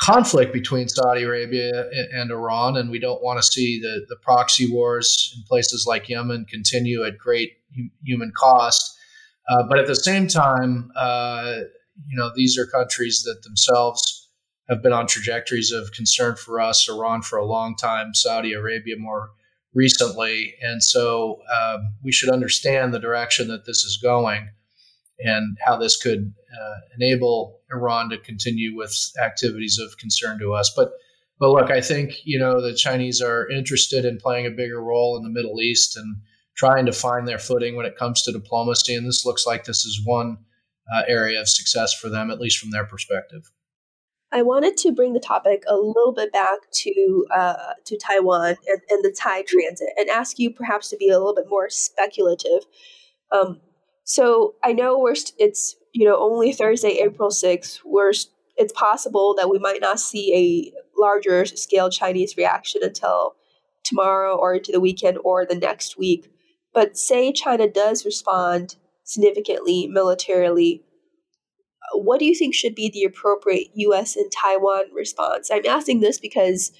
conflict 0.00 0.52
between 0.52 0.88
Saudi 0.88 1.24
Arabia 1.24 1.88
and 2.12 2.30
Iran, 2.30 2.76
and 2.76 2.90
we 2.90 3.00
don't 3.00 3.22
want 3.22 3.38
to 3.38 3.42
see 3.42 3.80
the, 3.80 4.06
the 4.08 4.16
proxy 4.22 4.70
wars 4.70 5.34
in 5.36 5.42
places 5.48 5.86
like 5.86 6.08
Yemen 6.08 6.46
continue 6.48 7.04
at 7.04 7.18
great 7.18 7.54
human 8.04 8.32
cost. 8.36 8.96
Uh, 9.48 9.64
but 9.68 9.78
at 9.78 9.86
the 9.86 9.96
same 9.96 10.28
time, 10.28 10.90
uh, 10.94 11.56
you 12.06 12.16
know, 12.16 12.30
these 12.34 12.58
are 12.58 12.66
countries 12.66 13.22
that 13.24 13.42
themselves 13.42 14.28
have 14.68 14.82
been 14.82 14.92
on 14.92 15.06
trajectories 15.06 15.72
of 15.72 15.92
concern 15.92 16.36
for 16.36 16.60
us. 16.60 16.88
Iran 16.88 17.22
for 17.22 17.38
a 17.38 17.46
long 17.46 17.74
time, 17.76 18.14
Saudi 18.14 18.52
Arabia 18.52 18.96
more 18.98 19.30
recently, 19.74 20.54
and 20.60 20.82
so 20.82 21.40
um, 21.54 21.94
we 22.02 22.12
should 22.12 22.30
understand 22.30 22.92
the 22.92 22.98
direction 22.98 23.48
that 23.48 23.64
this 23.66 23.84
is 23.84 23.98
going 24.02 24.50
and 25.20 25.56
how 25.66 25.76
this 25.76 25.96
could 25.96 26.32
uh, 26.52 26.80
enable 26.98 27.60
Iran 27.72 28.10
to 28.10 28.18
continue 28.18 28.76
with 28.76 28.94
activities 29.22 29.78
of 29.78 29.98
concern 29.98 30.38
to 30.38 30.54
us. 30.54 30.72
But 30.74 30.92
but 31.40 31.50
look, 31.50 31.70
I 31.70 31.80
think 31.80 32.14
you 32.24 32.38
know 32.38 32.60
the 32.60 32.74
Chinese 32.74 33.20
are 33.20 33.48
interested 33.48 34.04
in 34.04 34.18
playing 34.18 34.46
a 34.46 34.50
bigger 34.50 34.82
role 34.82 35.16
in 35.16 35.22
the 35.22 35.30
Middle 35.30 35.60
East 35.60 35.96
and 35.96 36.16
trying 36.56 36.86
to 36.86 36.92
find 36.92 37.26
their 37.26 37.38
footing 37.38 37.76
when 37.76 37.86
it 37.86 37.96
comes 37.96 38.22
to 38.22 38.32
diplomacy. 38.32 38.94
And 38.94 39.06
this 39.06 39.24
looks 39.24 39.46
like 39.46 39.64
this 39.64 39.84
is 39.84 40.02
one 40.04 40.38
uh, 40.92 41.02
area 41.08 41.40
of 41.40 41.48
success 41.48 41.92
for 41.92 42.08
them, 42.08 42.30
at 42.30 42.40
least 42.40 42.58
from 42.58 42.70
their 42.70 42.84
perspective. 42.84 43.50
I 44.30 44.42
wanted 44.42 44.76
to 44.78 44.92
bring 44.92 45.14
the 45.14 45.20
topic 45.20 45.62
a 45.66 45.76
little 45.76 46.12
bit 46.12 46.32
back 46.32 46.58
to 46.70 47.26
uh, 47.34 47.72
to 47.86 47.98
Taiwan 47.98 48.56
and, 48.66 48.80
and, 48.90 49.04
the 49.04 49.10
Tsai 49.10 49.42
transit, 49.42 49.88
and 49.96 50.10
ask 50.10 50.38
you 50.38 50.50
perhaps 50.50 50.90
to 50.90 50.96
be 50.96 51.08
a 51.08 51.18
little 51.18 51.34
bit 51.34 51.46
more 51.48 51.70
speculative. 51.70 52.66
Um, 53.32 53.60
so 54.04 54.54
I 54.62 54.72
know 54.72 54.98
we're 54.98 55.14
st- 55.14 55.34
it's 55.38 55.76
you 55.94 56.06
know 56.06 56.18
only 56.18 56.52
Thursday, 56.52 57.00
April 57.02 57.30
sixth. 57.30 57.80
We're 57.84 58.12
st- 58.12 58.34
it's 58.56 58.72
possible 58.72 59.34
that 59.36 59.48
we 59.48 59.58
might 59.58 59.80
not 59.80 60.00
see 60.00 60.34
a 60.34 61.00
larger 61.00 61.46
scale 61.46 61.88
Chinese 61.88 62.36
reaction 62.36 62.82
until 62.82 63.34
tomorrow 63.84 64.36
or 64.36 64.54
into 64.54 64.72
the 64.72 64.80
weekend 64.80 65.18
or 65.24 65.46
the 65.46 65.54
next 65.54 65.96
week. 65.96 66.30
But 66.74 66.98
say 66.98 67.32
China 67.32 67.68
does 67.68 68.04
respond 68.04 68.76
significantly 69.08 69.88
militarily, 69.88 70.84
what 71.94 72.18
do 72.18 72.26
you 72.26 72.34
think 72.34 72.54
should 72.54 72.74
be 72.74 72.90
the 72.90 73.04
appropriate 73.04 73.68
U.S. 73.74 74.16
and 74.16 74.30
Taiwan 74.30 74.84
response? 74.94 75.50
I'm 75.50 75.64
asking 75.66 76.00
this 76.00 76.20
because 76.20 76.70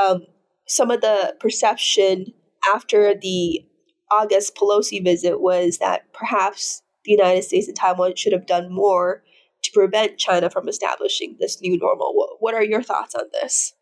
um, 0.00 0.22
some 0.66 0.90
of 0.90 1.02
the 1.02 1.36
perception 1.38 2.32
after 2.74 3.14
the 3.14 3.66
August 4.10 4.56
Pelosi 4.56 5.04
visit 5.04 5.40
was 5.40 5.78
that 5.78 6.10
perhaps 6.14 6.82
the 7.04 7.12
United 7.12 7.44
States 7.44 7.68
and 7.68 7.76
Taiwan 7.76 8.16
should 8.16 8.32
have 8.32 8.46
done 8.46 8.72
more 8.72 9.22
to 9.62 9.70
prevent 9.72 10.18
China 10.18 10.48
from 10.48 10.68
establishing 10.68 11.36
this 11.38 11.60
new 11.60 11.78
normal. 11.78 12.14
What 12.40 12.54
are 12.54 12.64
your 12.64 12.82
thoughts 12.82 13.14
on 13.14 13.24
this? 13.42 13.74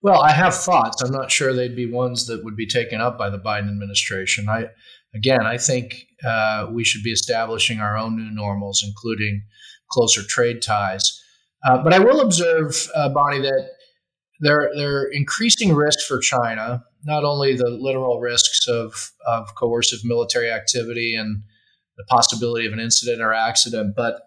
Well, 0.00 0.22
I 0.22 0.30
have 0.32 0.54
thoughts. 0.54 1.02
I'm 1.02 1.10
not 1.10 1.30
sure 1.30 1.52
they'd 1.52 1.76
be 1.76 1.90
ones 1.90 2.26
that 2.26 2.44
would 2.44 2.56
be 2.56 2.66
taken 2.66 3.00
up 3.00 3.18
by 3.18 3.28
the 3.28 3.38
Biden 3.38 3.68
administration. 3.68 4.48
I, 4.48 4.66
again, 5.14 5.44
I 5.44 5.58
think 5.58 6.06
uh, 6.24 6.68
we 6.70 6.84
should 6.84 7.02
be 7.02 7.12
establishing 7.12 7.80
our 7.80 7.96
own 7.96 8.16
new 8.16 8.30
normals, 8.30 8.84
including 8.86 9.42
closer 9.90 10.22
trade 10.26 10.62
ties. 10.62 11.22
Uh, 11.64 11.82
but 11.82 11.92
I 11.92 11.98
will 11.98 12.20
observe, 12.20 12.88
uh, 12.94 13.08
Bonnie, 13.08 13.40
that 13.40 13.70
there, 14.40 14.70
there 14.76 15.00
are 15.00 15.10
increasing 15.12 15.74
risks 15.74 16.04
for 16.04 16.18
China 16.18 16.84
not 17.06 17.24
only 17.24 17.54
the 17.54 17.70
literal 17.70 18.20
risks 18.20 18.66
of, 18.66 19.12
of 19.26 19.54
coercive 19.54 20.00
military 20.04 20.50
activity 20.50 21.14
and 21.14 21.42
the 21.96 22.04
possibility 22.08 22.66
of 22.66 22.72
an 22.72 22.80
incident 22.80 23.22
or 23.22 23.32
accident, 23.32 23.94
but 23.96 24.22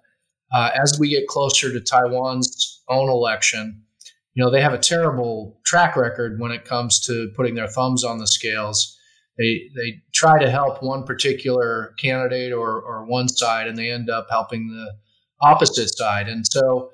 uh, 0.56 0.72
as 0.82 0.98
we 0.98 1.10
get 1.10 1.28
closer 1.28 1.72
to 1.72 1.82
Taiwan's 1.82 2.82
own 2.88 3.10
election, 3.10 3.84
you 4.34 4.44
know, 4.44 4.50
they 4.50 4.62
have 4.62 4.74
a 4.74 4.80
terrible 4.80 5.60
track 5.66 5.96
record 5.96 6.40
when 6.40 6.52
it 6.52 6.66
comes 6.66 7.00
to 7.02 7.30
putting 7.36 7.56
their 7.56 7.68
thumbs 7.68 8.04
on 8.04 8.18
the 8.18 8.28
scales. 8.28 8.98
They 9.40 9.70
they 9.76 10.02
try 10.14 10.38
to 10.38 10.52
help 10.52 10.84
one 10.84 11.06
particular 11.06 11.96
candidate 11.98 12.52
or 12.52 12.82
or 12.82 13.06
one 13.06 13.30
side, 13.30 13.68
and 13.68 13.78
they 13.78 13.90
end 13.90 14.10
up 14.10 14.28
helping 14.30 14.68
the 14.68 14.92
opposite 15.42 15.88
side. 15.98 16.28
And 16.28 16.46
so, 16.46 16.92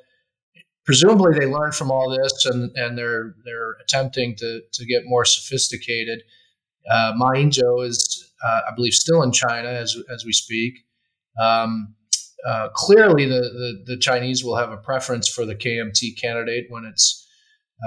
presumably, 0.86 1.38
they 1.38 1.48
learn 1.48 1.72
from 1.72 1.92
all 1.92 2.10
this, 2.10 2.46
and 2.46 2.72
and 2.76 2.98
they're 2.98 3.34
they're 3.44 3.74
attempting 3.84 4.36
to 4.38 4.62
to 4.72 4.86
get 4.86 5.04
more 5.06 5.26
sophisticated. 5.26 6.22
Uh, 6.90 7.14
Ma 7.16 7.32
Ying-jeou 7.32 7.84
is, 7.88 8.32
uh, 8.46 8.62
I 8.70 8.76
believe, 8.76 8.94
still 8.94 9.24
in 9.24 9.32
China 9.32 9.70
as 9.70 9.98
as 10.14 10.24
we 10.24 10.32
speak. 10.32 10.76
Um, 11.42 11.96
uh, 12.46 12.70
clearly, 12.76 13.26
the, 13.26 13.42
the, 13.42 13.96
the 13.96 13.98
Chinese 13.98 14.44
will 14.44 14.56
have 14.56 14.72
a 14.72 14.78
preference 14.78 15.28
for 15.28 15.46
the 15.46 15.56
KMT 15.56 16.22
candidate 16.22 16.68
when 16.70 16.86
it's 16.86 17.28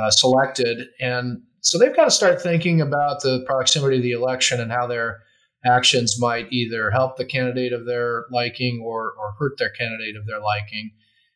uh, 0.03 0.11
selected, 0.11 0.89
and 1.01 1.43
so 1.69 1.79
they've 1.79 1.95
got 1.95 2.07
to 2.07 2.11
start 2.11 2.41
thinking 2.41 2.81
about 2.81 3.21
the 3.21 3.45
proximity 3.47 3.99
of 3.99 4.03
the 4.03 4.13
election 4.13 4.59
and 4.59 4.73
how 4.73 4.87
their 4.87 5.21
actions 5.67 6.19
might 6.19 6.51
either 6.51 6.91
help 6.91 7.19
the 7.19 7.27
candidate 7.27 7.75
of 7.75 7.85
their 7.85 8.25
liking 8.31 8.81
or 8.83 9.13
or 9.19 9.35
hurt 9.39 9.59
their 9.59 9.69
candidate 9.69 10.17
of 10.17 10.27
their 10.27 10.41
liking. 10.41 10.91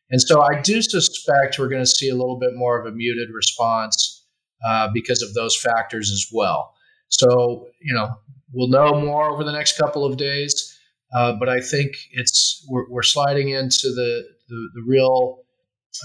And 0.09 0.19
so 0.19 0.41
I 0.41 0.59
do 0.59 0.81
suspect 0.81 1.59
we're 1.59 1.69
going 1.69 1.83
to 1.83 1.87
see 1.87 2.09
a 2.09 2.15
little 2.15 2.39
bit 2.39 2.55
more 2.55 2.79
of 2.79 2.87
a 2.87 2.95
muted 2.95 3.29
response 3.31 4.25
uh, 4.67 4.89
because 4.91 5.21
of 5.21 5.35
those 5.35 5.55
factors 5.55 6.09
as 6.09 6.25
well. 6.33 6.73
So 7.09 7.67
you 7.79 7.93
know 7.93 8.09
we'll 8.51 8.69
know 8.69 8.99
more 8.99 9.29
over 9.29 9.43
the 9.43 9.51
next 9.51 9.77
couple 9.77 10.03
of 10.03 10.17
days. 10.17 10.75
Uh, 11.15 11.33
but 11.33 11.47
I 11.47 11.59
think 11.59 11.91
it's 12.09 12.65
we're, 12.67 12.89
we're 12.89 13.03
sliding 13.03 13.49
into 13.49 13.89
the 13.89 14.23
the, 14.49 14.69
the 14.73 14.83
real 14.87 15.42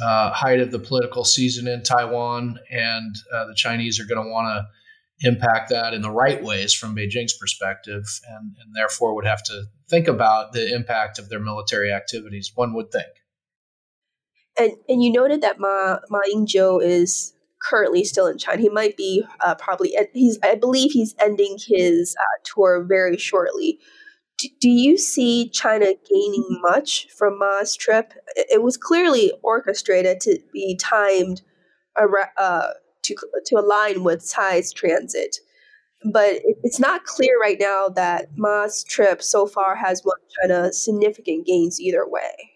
uh, 0.02 0.30
height 0.32 0.60
of 0.60 0.70
the 0.70 0.78
political 0.78 1.24
season 1.24 1.66
in 1.66 1.82
Taiwan, 1.82 2.58
and 2.70 3.16
uh, 3.32 3.46
the 3.46 3.54
Chinese 3.54 4.00
are 4.00 4.04
going 4.04 4.24
to 4.24 4.30
want 4.30 4.46
to 4.46 5.28
impact 5.28 5.70
that 5.70 5.94
in 5.94 6.02
the 6.02 6.10
right 6.10 6.42
ways 6.42 6.72
from 6.72 6.94
Beijing's 6.94 7.36
perspective, 7.36 8.04
and, 8.28 8.54
and 8.60 8.74
therefore 8.74 9.14
would 9.14 9.26
have 9.26 9.42
to 9.44 9.64
think 9.88 10.06
about 10.06 10.52
the 10.52 10.72
impact 10.74 11.18
of 11.18 11.28
their 11.28 11.40
military 11.40 11.92
activities. 11.92 12.52
One 12.54 12.74
would 12.74 12.92
think. 12.92 13.08
And 14.58 14.72
and 14.88 15.02
you 15.02 15.12
noted 15.12 15.40
that 15.42 15.60
Ma 15.60 15.98
Ma 16.10 16.20
Ying-jeou 16.26 16.82
is 16.82 17.32
currently 17.62 18.04
still 18.04 18.26
in 18.26 18.38
China. 18.38 18.60
He 18.60 18.68
might 18.68 18.96
be 18.96 19.24
uh, 19.40 19.54
probably 19.54 19.96
he's 20.12 20.38
I 20.42 20.54
believe 20.54 20.92
he's 20.92 21.14
ending 21.20 21.58
his 21.64 22.16
uh, 22.18 22.38
tour 22.44 22.84
very 22.88 23.16
shortly 23.16 23.78
do 24.38 24.68
you 24.68 24.96
see 24.96 25.48
China 25.48 25.86
gaining 25.86 26.46
much 26.62 27.08
from 27.16 27.38
Ma's 27.38 27.76
trip? 27.76 28.12
It 28.36 28.62
was 28.62 28.76
clearly 28.76 29.32
orchestrated 29.42 30.20
to 30.22 30.38
be 30.52 30.76
timed 30.76 31.42
uh, 31.96 32.68
to, 33.02 33.16
to 33.46 33.56
align 33.56 34.04
with 34.04 34.22
Tsai's 34.22 34.72
transit. 34.72 35.36
But 36.12 36.36
it's 36.62 36.78
not 36.78 37.04
clear 37.04 37.40
right 37.40 37.58
now 37.58 37.88
that 37.88 38.28
Ma's 38.36 38.84
trip 38.84 39.20
so 39.22 39.46
far 39.46 39.74
has 39.74 40.02
won 40.04 40.16
China 40.40 40.72
significant 40.72 41.46
gains 41.46 41.80
either 41.80 42.08
way. 42.08 42.52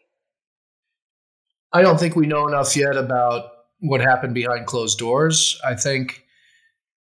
I 1.72 1.82
don't 1.82 1.98
think 1.98 2.14
we 2.14 2.26
know 2.26 2.46
enough 2.46 2.76
yet 2.76 2.96
about 2.96 3.50
what 3.80 4.00
happened 4.00 4.34
behind 4.34 4.66
closed 4.66 4.98
doors. 4.98 5.60
I 5.66 5.74
think 5.74 6.22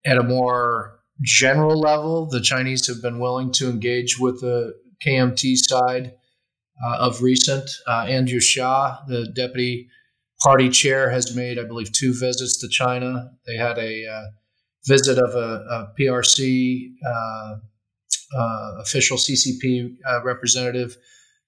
at 0.07 0.16
a 0.16 0.22
more 0.22 1.00
general 1.22 1.79
level, 1.79 2.27
the 2.27 2.40
Chinese 2.40 2.87
have 2.88 3.03
been 3.03 3.18
willing 3.18 3.53
to 3.53 3.68
engage 3.68 4.18
with 4.18 4.40
the 4.40 4.74
KMT 5.07 5.57
side 5.57 6.14
uh, 6.85 6.96
of 6.98 7.22
recent. 7.22 7.70
Uh, 7.87 8.07
Andrew 8.09 8.40
Hsia, 8.40 9.07
the 9.07 9.31
deputy 9.35 9.88
party 10.42 10.68
chair, 10.68 11.11
has 11.11 11.35
made, 11.37 11.59
I 11.59 11.64
believe, 11.64 11.92
two 11.92 12.12
visits 12.12 12.59
to 12.61 12.68
China. 12.68 13.31
They 13.46 13.57
had 13.57 13.79
a 13.79 14.07
uh, 14.07 14.24
visit 14.87 15.18
of 15.18 15.35
a, 15.35 15.64
a 15.70 15.92
PRC 15.98 16.90
uh, 17.07 17.55
uh, 18.37 18.72
official 18.81 19.16
CCP 19.16 19.96
uh, 20.07 20.22
representative 20.24 20.96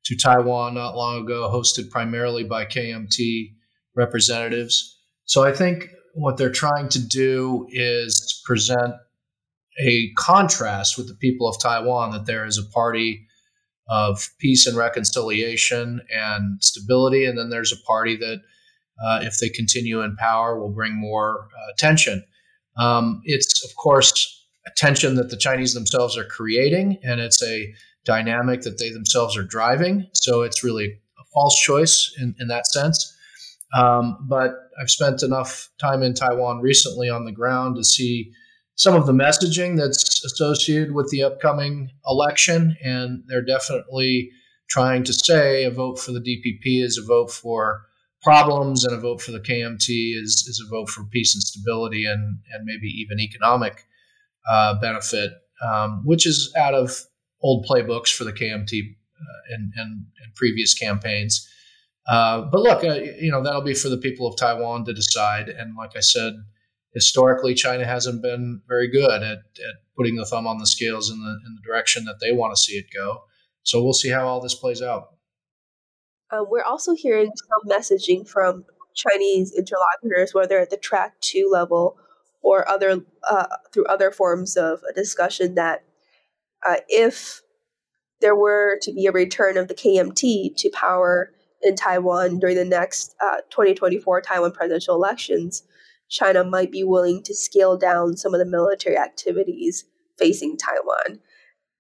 to 0.05 0.17
Taiwan 0.17 0.75
not 0.75 0.95
long 0.95 1.25
ago, 1.25 1.51
hosted 1.53 1.91
primarily 1.91 2.45
by 2.45 2.65
KMT 2.65 3.55
representatives. 3.97 5.01
So 5.25 5.43
I 5.43 5.53
think 5.53 5.89
what 6.15 6.37
they're 6.37 6.51
trying 6.51 6.89
to 6.91 7.05
do 7.05 7.67
is 7.71 8.41
present 8.45 8.95
a 9.79 10.11
contrast 10.17 10.97
with 10.97 11.09
the 11.09 11.15
people 11.15 11.49
of 11.49 11.61
Taiwan 11.61 12.13
that 12.13 12.27
there 12.27 12.47
is 12.47 12.59
a 12.59 12.71
party 12.73 13.27
of 13.89 14.29
peace 14.39 14.67
and 14.67 14.77
reconciliation 14.77 16.01
and 16.11 16.63
stability, 16.63 17.25
and 17.25 17.39
then 17.39 17.51
there's 17.51 17.73
a 17.73 17.87
party 17.87 18.17
that, 18.17 18.41
uh, 19.05 19.21
if 19.23 19.39
they 19.39 19.49
continue 19.49 20.03
in 20.03 20.17
power, 20.17 20.59
will 20.59 20.73
bring 20.73 20.95
more 20.95 21.49
uh, 21.55 21.73
tension. 21.79 22.25
Um, 22.77 23.21
it's 23.25 23.65
of 23.65 23.77
course 23.77 24.47
a 24.67 24.71
tension 24.77 25.15
that 25.15 25.31
the 25.31 25.37
Chinese 25.37 25.75
themselves 25.75 26.17
are 26.19 26.25
creating, 26.25 26.99
and 27.03 27.21
it's 27.21 27.43
a 27.43 27.73
dynamic 28.05 28.63
that 28.63 28.79
they 28.79 28.91
themselves 28.91 29.37
are 29.37 29.45
driving. 29.45 30.07
So 30.13 30.43
it's 30.43 30.65
really 30.65 30.87
a 30.87 31.25
false 31.33 31.61
choice 31.61 32.15
in, 32.21 32.35
in 32.41 32.49
that 32.49 32.67
sense. 32.67 33.15
Um, 33.75 34.27
but 34.29 34.55
I've 34.81 34.91
spent 34.91 35.23
enough 35.23 35.69
time 35.79 36.03
in 36.03 36.15
Taiwan 36.15 36.61
recently 36.61 37.09
on 37.09 37.25
the 37.25 37.33
ground 37.33 37.77
to 37.77 37.85
see 37.85 38.33
some 38.77 38.95
of 38.95 39.07
the 39.07 39.13
messaging 39.13 39.77
that's 39.77 40.25
associated 40.25 40.93
with 40.93 41.11
the 41.11 41.23
upcoming 41.23 41.91
election, 42.07 42.77
and 42.85 43.25
they're 43.27 43.45
definitely 43.45 44.31
trying 44.69 45.03
to 45.05 45.13
say 45.13 45.65
a 45.65 45.71
vote 45.71 45.99
for 45.99 46.13
the 46.13 46.21
DPP 46.21 46.83
is 46.83 46.99
a 46.99 47.07
vote 47.07 47.31
for 47.31 47.87
problems, 48.23 48.85
and 48.85 48.95
a 48.95 49.01
vote 49.01 49.23
for 49.23 49.33
the 49.33 49.41
KMT 49.41 50.21
is, 50.21 50.47
is 50.47 50.63
a 50.65 50.71
vote 50.71 50.91
for 50.91 51.05
peace 51.05 51.35
and 51.35 51.43
stability, 51.43 52.05
and 52.05 52.39
and 52.53 52.65
maybe 52.65 52.89
even 52.89 53.19
economic 53.19 53.87
uh, 54.49 54.79
benefit, 54.79 55.33
um, 55.65 56.03
which 56.05 56.27
is 56.27 56.53
out 56.57 56.75
of 56.75 57.03
old 57.43 57.67
playbooks 57.67 58.15
for 58.15 58.25
the 58.25 58.33
KMT 58.33 58.83
uh, 58.83 59.55
and, 59.55 59.73
and, 59.77 60.05
and 60.23 60.35
previous 60.35 60.75
campaigns. 60.75 61.49
Uh, 62.09 62.43
but 62.43 62.61
look, 62.61 62.85
uh, 62.85 62.95
you 62.95 63.31
know 63.31 63.43
that'll 63.43 63.63
be 63.63 63.75
for 63.75 63.89
the 63.89 63.97
people 63.97 64.27
of 64.27 64.37
Taiwan 64.37 64.85
to 64.85 64.93
decide. 64.93 65.49
And 65.49 65.77
like 65.77 65.97
I 65.97 66.01
said 66.01 66.35
historically 66.97 67.53
China 67.53 67.85
hasn't 67.85 68.23
been 68.23 68.63
very 68.67 68.91
good 68.91 69.23
at, 69.23 69.39
at 69.39 69.75
putting 69.95 70.17
the 70.17 70.25
thumb 70.25 70.47
on 70.47 70.57
the 70.57 70.67
scales 70.67 71.11
in 71.11 71.19
the 71.19 71.39
in 71.47 71.55
the 71.55 71.61
direction 71.63 72.07
that 72.07 72.17
they 72.23 72.33
want 72.33 72.57
to 72.57 72.61
see 72.61 72.73
it 72.73 72.87
go. 72.93 73.23
So 73.65 73.85
we'll 73.85 73.93
see 73.93 74.09
how 74.09 74.27
all 74.27 74.41
this 74.41 74.55
plays 74.55 74.81
out. 74.81 75.09
Uh, 76.33 76.43
we're 76.49 76.63
also 76.63 76.95
hearing 76.95 77.31
some 77.37 77.79
messaging 77.79 78.27
from 78.27 78.65
Chinese 78.95 79.53
interlocutors, 79.53 80.33
whether 80.33 80.59
at 80.59 80.71
the 80.71 80.79
track 80.79 81.21
two 81.21 81.51
level 81.53 81.99
or 82.43 82.67
other 82.67 83.03
uh, 83.29 83.47
through 83.73 83.85
other 83.85 84.11
forms 84.11 84.57
of 84.57 84.81
discussion, 84.95 85.55
that 85.55 85.85
uh, 86.67 86.77
if 86.89 87.43
there 88.23 88.35
were 88.35 88.79
to 88.81 88.93
be 88.95 89.05
a 89.05 89.13
return 89.13 89.59
of 89.59 89.69
the 89.69 89.75
KMT 89.75 90.57
to 90.57 90.71
power 90.71 91.31
in 91.61 91.77
Taiwan 91.77 92.39
during 92.39 92.57
the 92.57 92.65
next 92.65 93.15
uh, 93.23 93.43
2024 93.51 94.23
Taiwan 94.23 94.53
presidential 94.53 94.95
elections, 94.95 95.63
China 96.09 96.45
might 96.45 96.71
be 96.71 96.85
willing 96.85 97.23
to 97.25 97.35
scale 97.35 97.77
down 97.77 98.17
some 98.17 98.35
of 98.35 98.39
the 98.39 98.47
military 98.47 98.97
activities 98.97 99.85
facing 100.19 100.57
Taiwan. 100.57 101.21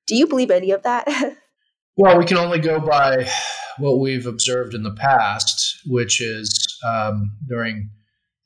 Do 0.07 0.17
you 0.17 0.27
believe 0.27 0.51
any 0.51 0.71
of 0.71 0.83
that? 0.83 1.07
well, 1.97 2.19
we 2.19 2.25
can 2.25 2.37
only 2.37 2.59
go 2.59 2.81
by 2.81 3.29
what 3.79 3.99
we've 3.99 4.27
observed 4.27 4.75
in 4.75 4.83
the 4.83 4.95
past, 4.95 5.81
which 5.87 6.21
is 6.21 6.79
um, 6.87 7.37
during 7.49 7.91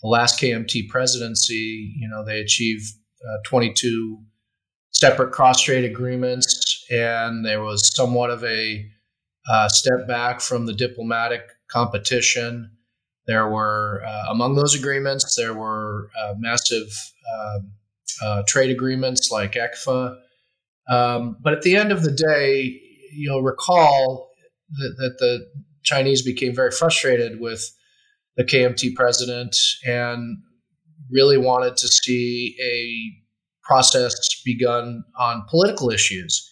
the 0.02 0.08
last 0.08 0.40
KMT 0.40 0.88
presidency, 0.88 1.94
you 1.98 2.08
know, 2.08 2.24
they 2.24 2.40
achieved 2.40 2.86
uh, 3.22 3.36
22 3.46 4.18
separate 4.92 5.32
cross-strait 5.32 5.84
agreements, 5.84 6.84
and 6.90 7.44
there 7.44 7.62
was 7.62 7.94
somewhat 7.94 8.30
of 8.30 8.42
a 8.44 8.84
uh, 9.50 9.68
step 9.68 10.06
back 10.08 10.40
from 10.40 10.66
the 10.66 10.72
diplomatic 10.72 11.42
competition. 11.70 12.70
There 13.26 13.48
were, 13.48 14.02
uh, 14.06 14.26
among 14.30 14.54
those 14.54 14.74
agreements, 14.74 15.37
there 15.37 15.54
were 15.54 16.11
uh, 16.20 16.35
massive 16.38 16.88
um, 17.38 17.72
uh, 18.22 18.42
trade 18.46 18.70
agreements 18.70 19.30
like 19.30 19.52
ECFA. 19.52 20.16
Um, 20.88 21.37
but 21.40 21.52
at 21.52 21.62
the 21.62 21.76
end 21.76 21.92
of 21.92 22.02
the 22.02 22.11
day, 22.11 22.80
you'll 23.12 23.42
recall 23.42 24.30
that, 24.70 24.94
that 24.98 25.16
the 25.18 25.46
Chinese 25.85 26.22
became 26.22 26.54
very 26.54 26.70
frustrated 26.70 27.40
with 27.40 27.70
the 28.37 28.44
KMT 28.44 28.94
president 28.94 29.56
and 29.85 30.38
really 31.11 31.38
wanted 31.38 31.76
to 31.76 31.88
see 31.88 32.56
a 32.62 33.66
process 33.66 34.14
begun 34.44 35.04
on 35.18 35.44
political 35.48 35.90
issues. 35.90 36.49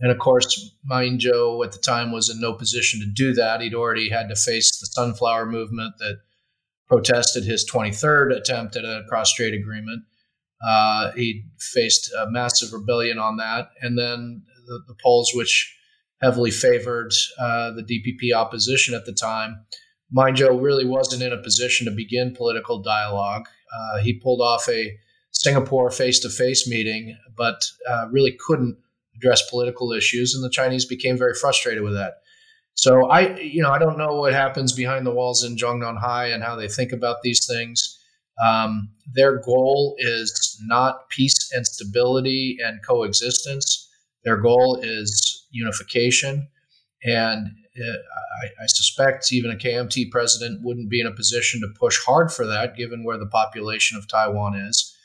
And 0.00 0.12
of 0.12 0.18
course, 0.18 0.74
Ma 0.84 1.00
Ying-jeou 1.00 1.64
at 1.64 1.72
the 1.72 1.78
time 1.78 2.12
was 2.12 2.28
in 2.28 2.40
no 2.40 2.52
position 2.52 3.00
to 3.00 3.06
do 3.06 3.32
that. 3.34 3.60
He'd 3.60 3.74
already 3.74 4.10
had 4.10 4.28
to 4.28 4.36
face 4.36 4.78
the 4.78 4.86
Sunflower 4.86 5.46
Movement 5.46 5.94
that 5.98 6.18
protested 6.86 7.44
his 7.44 7.68
23rd 7.70 8.36
attempt 8.36 8.76
at 8.76 8.84
a 8.84 9.04
cross-strait 9.08 9.54
agreement. 9.54 10.02
Uh, 10.66 11.12
he 11.12 11.44
faced 11.58 12.12
a 12.12 12.30
massive 12.30 12.72
rebellion 12.72 13.18
on 13.18 13.38
that. 13.38 13.70
And 13.80 13.98
then 13.98 14.42
the, 14.66 14.82
the 14.86 14.94
polls, 15.02 15.32
which 15.34 15.74
heavily 16.22 16.50
favored 16.50 17.12
uh, 17.38 17.72
the 17.72 17.82
DPP 17.82 18.34
opposition 18.36 18.94
at 18.94 19.06
the 19.06 19.12
time, 19.12 19.64
Ma 20.10 20.26
Ying-jeou 20.26 20.62
really 20.62 20.86
wasn't 20.86 21.22
in 21.22 21.32
a 21.32 21.42
position 21.42 21.86
to 21.86 21.90
begin 21.90 22.34
political 22.34 22.80
dialogue. 22.80 23.46
Uh, 23.74 23.98
he 24.02 24.12
pulled 24.12 24.40
off 24.40 24.68
a 24.68 24.96
Singapore 25.32 25.90
face-to-face 25.90 26.68
meeting, 26.68 27.16
but 27.36 27.62
uh, 27.90 28.06
really 28.10 28.36
couldn't 28.38 28.78
address 29.16 29.48
political 29.50 29.92
issues, 29.92 30.34
and 30.34 30.44
the 30.44 30.50
Chinese 30.50 30.84
became 30.84 31.16
very 31.16 31.34
frustrated 31.34 31.82
with 31.82 31.94
that. 31.94 32.14
So 32.74 33.06
I, 33.08 33.38
you 33.38 33.62
know, 33.62 33.70
I 33.70 33.78
don't 33.78 33.96
know 33.96 34.16
what 34.16 34.34
happens 34.34 34.72
behind 34.72 35.06
the 35.06 35.14
walls 35.14 35.42
in 35.42 35.56
Zhongnanhai 35.56 36.34
and 36.34 36.42
how 36.42 36.56
they 36.56 36.68
think 36.68 36.92
about 36.92 37.22
these 37.22 37.46
things. 37.46 37.98
Um, 38.44 38.90
their 39.14 39.40
goal 39.40 39.96
is 39.98 40.60
not 40.66 41.08
peace 41.08 41.50
and 41.52 41.66
stability 41.66 42.58
and 42.62 42.84
coexistence. 42.86 43.88
Their 44.24 44.36
goal 44.36 44.78
is 44.82 45.46
unification, 45.50 46.48
and 47.02 47.46
uh, 47.80 47.92
I, 48.42 48.64
I, 48.64 48.66
suspect 48.66 49.32
even 49.32 49.50
a 49.50 49.56
KMT 49.56 50.10
president 50.10 50.62
wouldn't 50.62 50.90
be 50.90 51.00
in 51.00 51.06
a 51.06 51.14
position 51.14 51.60
to 51.60 51.68
push 51.78 51.98
hard 52.04 52.32
for 52.32 52.46
that, 52.46 52.76
given 52.76 53.04
where 53.04 53.18
the 53.18 53.26
population 53.26 53.96
of 53.96 54.08
Taiwan 54.08 54.54
is. 54.54 54.95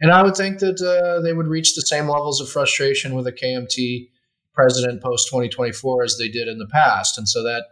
And 0.00 0.12
I 0.12 0.22
would 0.22 0.36
think 0.36 0.58
that 0.58 0.80
uh, 0.80 1.20
they 1.22 1.32
would 1.32 1.46
reach 1.46 1.74
the 1.74 1.82
same 1.82 2.08
levels 2.08 2.40
of 2.40 2.48
frustration 2.48 3.14
with 3.14 3.26
a 3.26 3.32
KMT 3.32 4.08
president 4.52 5.02
post 5.02 5.28
2024 5.28 6.04
as 6.04 6.16
they 6.18 6.28
did 6.28 6.48
in 6.48 6.58
the 6.58 6.66
past. 6.66 7.18
And 7.18 7.28
so 7.28 7.42
that 7.42 7.64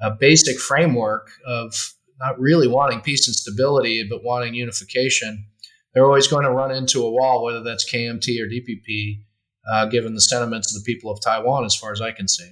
uh, 0.00 0.10
basic 0.18 0.58
framework 0.58 1.30
of 1.46 1.94
not 2.20 2.38
really 2.38 2.68
wanting 2.68 3.00
peace 3.00 3.26
and 3.28 3.34
stability, 3.34 4.06
but 4.08 4.24
wanting 4.24 4.54
unification, 4.54 5.46
they're 5.94 6.06
always 6.06 6.26
going 6.26 6.44
to 6.44 6.50
run 6.50 6.70
into 6.70 7.04
a 7.04 7.10
wall, 7.10 7.44
whether 7.44 7.62
that's 7.62 7.90
KMT 7.90 8.40
or 8.40 8.46
DPP, 8.46 9.22
uh, 9.70 9.86
given 9.86 10.14
the 10.14 10.20
sentiments 10.20 10.74
of 10.74 10.82
the 10.82 10.92
people 10.92 11.10
of 11.10 11.20
Taiwan, 11.20 11.64
as 11.64 11.76
far 11.76 11.92
as 11.92 12.00
I 12.00 12.12
can 12.12 12.28
see. 12.28 12.50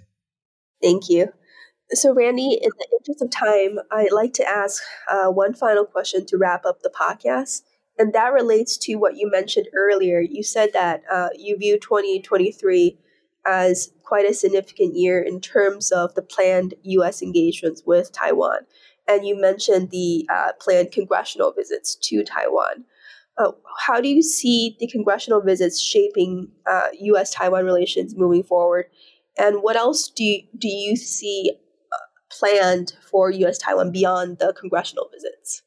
Thank 0.82 1.08
you. 1.08 1.32
So, 1.90 2.12
Randy, 2.12 2.58
in 2.60 2.70
the 2.78 2.88
interest 2.98 3.22
of 3.22 3.30
time, 3.30 3.78
I'd 3.92 4.12
like 4.12 4.32
to 4.34 4.48
ask 4.48 4.82
uh, 5.08 5.30
one 5.30 5.54
final 5.54 5.84
question 5.84 6.26
to 6.26 6.36
wrap 6.36 6.64
up 6.64 6.82
the 6.82 6.90
podcast. 6.90 7.62
And 7.98 8.12
that 8.12 8.32
relates 8.32 8.76
to 8.78 8.96
what 8.96 9.16
you 9.16 9.30
mentioned 9.30 9.68
earlier. 9.74 10.20
You 10.20 10.42
said 10.42 10.72
that 10.74 11.02
uh, 11.10 11.28
you 11.34 11.56
view 11.56 11.78
2023 11.78 12.98
as 13.46 13.90
quite 14.02 14.28
a 14.28 14.34
significant 14.34 14.96
year 14.96 15.22
in 15.22 15.40
terms 15.40 15.92
of 15.92 16.14
the 16.14 16.22
planned 16.22 16.74
U.S. 16.82 17.22
engagements 17.22 17.82
with 17.86 18.12
Taiwan. 18.12 18.58
And 19.08 19.26
you 19.26 19.40
mentioned 19.40 19.90
the 19.90 20.28
uh, 20.28 20.52
planned 20.60 20.92
congressional 20.92 21.52
visits 21.52 21.96
to 22.02 22.24
Taiwan. 22.24 22.84
Uh, 23.38 23.52
how 23.86 24.00
do 24.00 24.08
you 24.08 24.22
see 24.22 24.76
the 24.80 24.88
congressional 24.88 25.40
visits 25.40 25.80
shaping 25.80 26.48
U.S. 27.00 27.34
Uh, 27.34 27.38
Taiwan 27.38 27.64
relations 27.64 28.16
moving 28.16 28.42
forward? 28.42 28.86
And 29.38 29.62
what 29.62 29.76
else 29.76 30.08
do 30.08 30.24
you, 30.24 30.42
do 30.58 30.68
you 30.68 30.96
see 30.96 31.52
uh, 31.92 31.96
planned 32.30 32.94
for 33.10 33.30
U.S. 33.30 33.58
Taiwan 33.58 33.92
beyond 33.92 34.38
the 34.38 34.54
congressional 34.58 35.08
visits? 35.12 35.62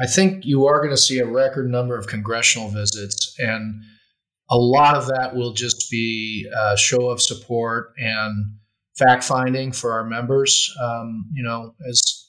I 0.00 0.06
think 0.06 0.44
you 0.44 0.66
are 0.66 0.78
going 0.78 0.90
to 0.90 0.96
see 0.96 1.18
a 1.18 1.26
record 1.26 1.70
number 1.70 1.96
of 1.96 2.06
congressional 2.06 2.68
visits, 2.68 3.34
and 3.38 3.82
a 4.50 4.56
lot 4.56 4.96
of 4.96 5.06
that 5.08 5.34
will 5.34 5.52
just 5.52 5.90
be 5.90 6.48
a 6.56 6.76
show 6.76 7.08
of 7.08 7.20
support 7.20 7.92
and 7.98 8.54
fact 8.96 9.24
finding 9.24 9.72
for 9.72 9.92
our 9.92 10.04
members. 10.04 10.72
Um, 10.80 11.26
you 11.32 11.42
know, 11.42 11.74
as 11.88 12.28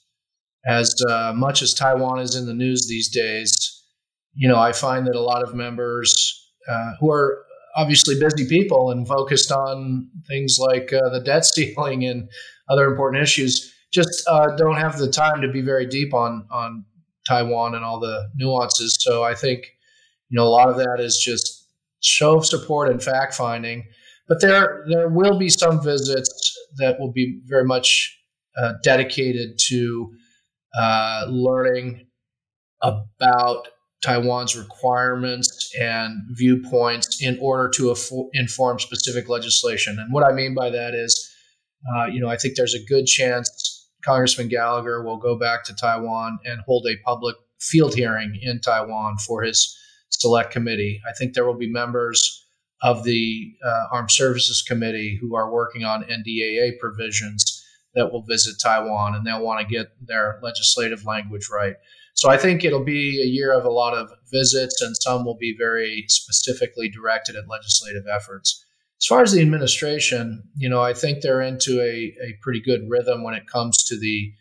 as 0.66 0.96
uh, 1.10 1.34
much 1.36 1.62
as 1.62 1.74
Taiwan 1.74 2.20
is 2.20 2.36
in 2.36 2.46
the 2.46 2.54
news 2.54 2.88
these 2.88 3.10
days, 3.10 3.84
you 4.34 4.48
know, 4.48 4.58
I 4.58 4.72
find 4.72 5.08
that 5.08 5.16
a 5.16 5.22
lot 5.22 5.44
of 5.44 5.56
members 5.56 6.52
uh, 6.68 6.92
who 7.00 7.12
are 7.12 7.46
obviously 7.76 8.20
busy 8.20 8.48
people 8.48 8.92
and 8.92 9.08
focused 9.08 9.52
on 9.52 10.10
things 10.28 10.58
like 10.60 10.92
uh, 10.92 11.10
the 11.10 11.22
debt 11.22 11.46
ceiling 11.56 12.04
and 12.06 12.30
other 12.70 12.86
important 12.86 13.22
issues 13.22 13.74
just 13.92 14.24
uh, 14.28 14.56
don't 14.56 14.78
have 14.78 14.98
the 14.98 15.10
time 15.10 15.42
to 15.42 15.48
be 15.48 15.62
very 15.62 15.86
deep 15.86 16.14
on 16.14 16.48
on 16.52 16.86
Taiwan 17.30 17.76
and 17.76 17.86
all 17.86 18.00
the 18.00 18.30
nuances. 18.36 18.98
So 19.00 19.24
I 19.24 19.36
think 19.36 19.66
you 20.30 20.38
know 20.38 20.44
a 20.44 20.50
lot 20.50 20.70
of 20.70 20.78
that 20.78 20.98
is 21.00 21.18
just 21.18 21.68
show 22.02 22.38
of 22.38 22.46
support 22.46 22.90
and 22.90 23.02
fact 23.02 23.34
finding. 23.34 23.86
But 24.28 24.42
there 24.42 24.86
there 24.90 25.10
will 25.10 25.38
be 25.38 25.50
some 25.50 25.82
visits 25.82 26.58
that 26.78 27.00
will 27.00 27.12
be 27.12 27.40
very 27.46 27.66
much 27.66 28.18
uh, 28.58 28.74
dedicated 28.84 29.60
to 29.70 30.12
uh, 30.78 31.26
learning 31.30 32.08
about 32.82 33.68
Taiwan's 34.02 34.56
requirements 34.56 35.72
and 35.80 36.22
viewpoints 36.32 37.22
in 37.22 37.38
order 37.42 37.70
to 37.76 37.96
inform 38.34 38.80
specific 38.80 39.28
legislation. 39.28 40.00
And 40.00 40.14
what 40.14 40.24
I 40.24 40.32
mean 40.32 40.56
by 40.56 40.70
that 40.70 40.94
is, 40.94 41.30
uh, 41.94 42.06
you 42.06 42.22
know, 42.22 42.30
I 42.30 42.38
think 42.38 42.56
there's 42.56 42.76
a 42.76 42.86
good 42.86 43.06
chance 43.06 43.69
Congressman 44.04 44.48
Gallagher 44.48 45.04
will 45.04 45.18
go 45.18 45.38
back 45.38 45.64
to 45.66 45.76
Taiwan 45.76 46.40
and 46.46 46.62
hold 46.62 46.88
a 46.88 46.98
public 47.04 47.36
field 47.60 47.94
hearing 47.96 48.40
in 48.42 48.62
Taiwan 48.62 49.18
for 49.18 49.44
his 49.44 49.78
select 50.10 50.52
committee. 50.52 51.02
I 51.08 51.14
think 51.14 51.34
there 51.34 51.46
will 51.46 51.58
be 51.58 51.72
members 51.72 52.46
of 52.82 53.04
the 53.04 53.54
uh, 53.64 53.86
Armed 53.92 54.12
Services 54.12 54.62
Committee 54.62 55.18
who 55.20 55.36
are 55.36 55.52
working 55.52 55.84
on 55.84 56.04
NDAA 56.04 56.80
provisions 56.80 57.66
that 57.96 58.12
will 58.12 58.24
visit 58.24 58.56
Taiwan 58.62 59.16
and 59.16 59.26
they'll 59.26 59.44
want 59.44 59.60
to 59.60 59.74
get 59.74 59.88
their 60.06 60.40
legislative 60.42 61.06
language 61.06 61.50
right. 61.52 61.76
So 62.14 62.30
I 62.30 62.38
think 62.38 62.64
it'll 62.64 62.84
be 62.84 63.22
a 63.22 63.26
year 63.26 63.54
of 63.54 63.64
a 63.64 63.70
lot 63.70 63.94
of 63.94 64.12
visits, 64.30 64.82
and 64.82 64.94
some 64.98 65.24
will 65.24 65.38
be 65.38 65.56
very 65.58 66.04
specifically 66.10 66.90
directed 66.90 67.38
at 67.38 67.48
legislative 67.48 68.04
efforts. 68.14 68.66
As 69.02 69.06
far 69.06 69.22
as 69.22 69.32
the 69.32 69.42
administration, 69.42 70.44
you 70.58 70.68
know, 70.68 70.82
I 70.82 70.94
think 70.94 71.22
they're 71.22 71.42
into 71.42 71.80
a, 71.80 72.14
a 72.22 72.38
pretty 72.42 72.62
good 72.62 72.82
rhythm 72.90 73.24
when 73.24 73.34
it 73.34 73.48
comes 73.48 73.84
to 73.86 73.98
the 73.98 74.34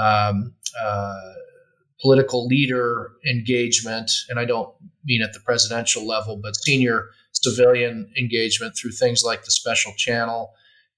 um, 0.00 0.54
uh, 0.80 1.32
political 2.00 2.46
leader 2.46 3.12
engagement. 3.28 4.10
And 4.28 4.38
I 4.38 4.44
don't 4.44 4.72
mean 5.04 5.22
at 5.22 5.32
the 5.32 5.40
presidential 5.40 6.06
level, 6.06 6.38
but 6.40 6.54
senior 6.56 7.06
civilian 7.32 8.12
engagement 8.16 8.76
through 8.76 8.92
things 8.92 9.22
like 9.24 9.44
the 9.44 9.50
special 9.50 9.92
channel 9.96 10.52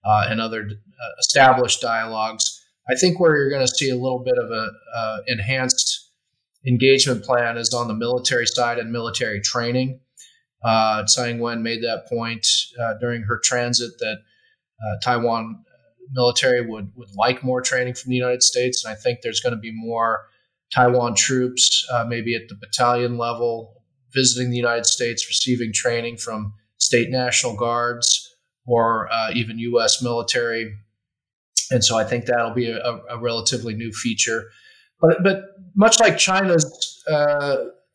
uh, 0.04 0.26
and 0.28 0.40
other 0.40 0.62
uh, 0.62 1.14
established 1.18 1.80
dialogues. 1.80 2.62
I 2.90 2.94
think 2.94 3.20
where 3.20 3.36
you're 3.36 3.50
going 3.50 3.66
to 3.66 3.74
see 3.74 3.90
a 3.90 3.96
little 3.96 4.22
bit 4.22 4.38
of 4.38 4.50
a 4.50 4.70
uh, 4.94 5.18
enhanced 5.26 6.10
engagement 6.66 7.24
plan 7.24 7.56
is 7.56 7.72
on 7.72 7.88
the 7.88 7.94
military 7.94 8.46
side 8.46 8.78
and 8.78 8.90
military 8.90 9.40
training. 9.40 10.00
Uh, 10.62 11.04
Tsai 11.04 11.30
Ing-wen 11.30 11.62
made 11.62 11.82
that 11.82 12.08
point 12.08 12.46
uh, 12.80 12.94
during 13.00 13.22
her 13.22 13.38
transit 13.38 13.92
that 13.98 14.18
uh, 14.80 14.96
Taiwan 15.02 15.64
military 16.12 16.66
would, 16.66 16.90
would 16.96 17.10
like 17.14 17.44
more 17.44 17.60
training 17.60 17.94
from 17.94 18.10
the 18.10 18.16
United 18.16 18.42
States. 18.42 18.84
And 18.84 18.92
I 18.92 18.96
think 18.96 19.20
there's 19.22 19.40
going 19.40 19.54
to 19.54 19.60
be 19.60 19.72
more 19.72 20.26
Taiwan 20.74 21.14
troops, 21.14 21.86
uh, 21.92 22.04
maybe 22.08 22.34
at 22.34 22.48
the 22.48 22.54
battalion 22.54 23.18
level, 23.18 23.82
visiting 24.14 24.50
the 24.50 24.56
United 24.56 24.86
States, 24.86 25.26
receiving 25.28 25.72
training 25.72 26.16
from 26.16 26.54
state 26.78 27.10
national 27.10 27.56
guards 27.56 28.34
or 28.66 29.08
uh, 29.12 29.30
even 29.34 29.58
U.S. 29.58 30.02
military. 30.02 30.74
And 31.70 31.84
so 31.84 31.98
I 31.98 32.04
think 32.04 32.26
that'll 32.26 32.54
be 32.54 32.70
a, 32.70 33.00
a 33.10 33.18
relatively 33.18 33.74
new 33.74 33.92
feature. 33.92 34.50
But, 35.00 35.22
but 35.22 35.42
much 35.74 36.00
like 36.00 36.18
China's 36.18 37.02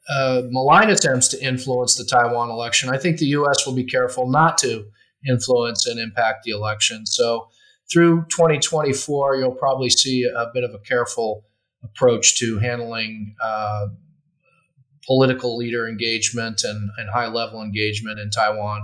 uh, 0.09 0.43
malign 0.49 0.89
attempts 0.89 1.27
to 1.29 1.43
influence 1.43 1.95
the 1.95 2.05
Taiwan 2.05 2.49
election, 2.49 2.89
I 2.89 2.97
think 2.97 3.17
the 3.17 3.27
U.S. 3.27 3.65
will 3.65 3.73
be 3.73 3.85
careful 3.85 4.29
not 4.29 4.57
to 4.59 4.85
influence 5.27 5.87
and 5.87 5.99
impact 5.99 6.43
the 6.43 6.51
election. 6.51 7.05
So 7.05 7.47
through 7.91 8.25
2024, 8.29 9.37
you'll 9.37 9.51
probably 9.51 9.89
see 9.89 10.23
a 10.23 10.51
bit 10.53 10.63
of 10.63 10.73
a 10.73 10.79
careful 10.79 11.45
approach 11.83 12.37
to 12.39 12.59
handling 12.59 13.35
uh, 13.43 13.87
political 15.05 15.57
leader 15.57 15.87
engagement 15.87 16.61
and, 16.63 16.89
and 16.97 17.09
high 17.09 17.27
level 17.27 17.61
engagement 17.61 18.19
in 18.19 18.29
Taiwan 18.29 18.81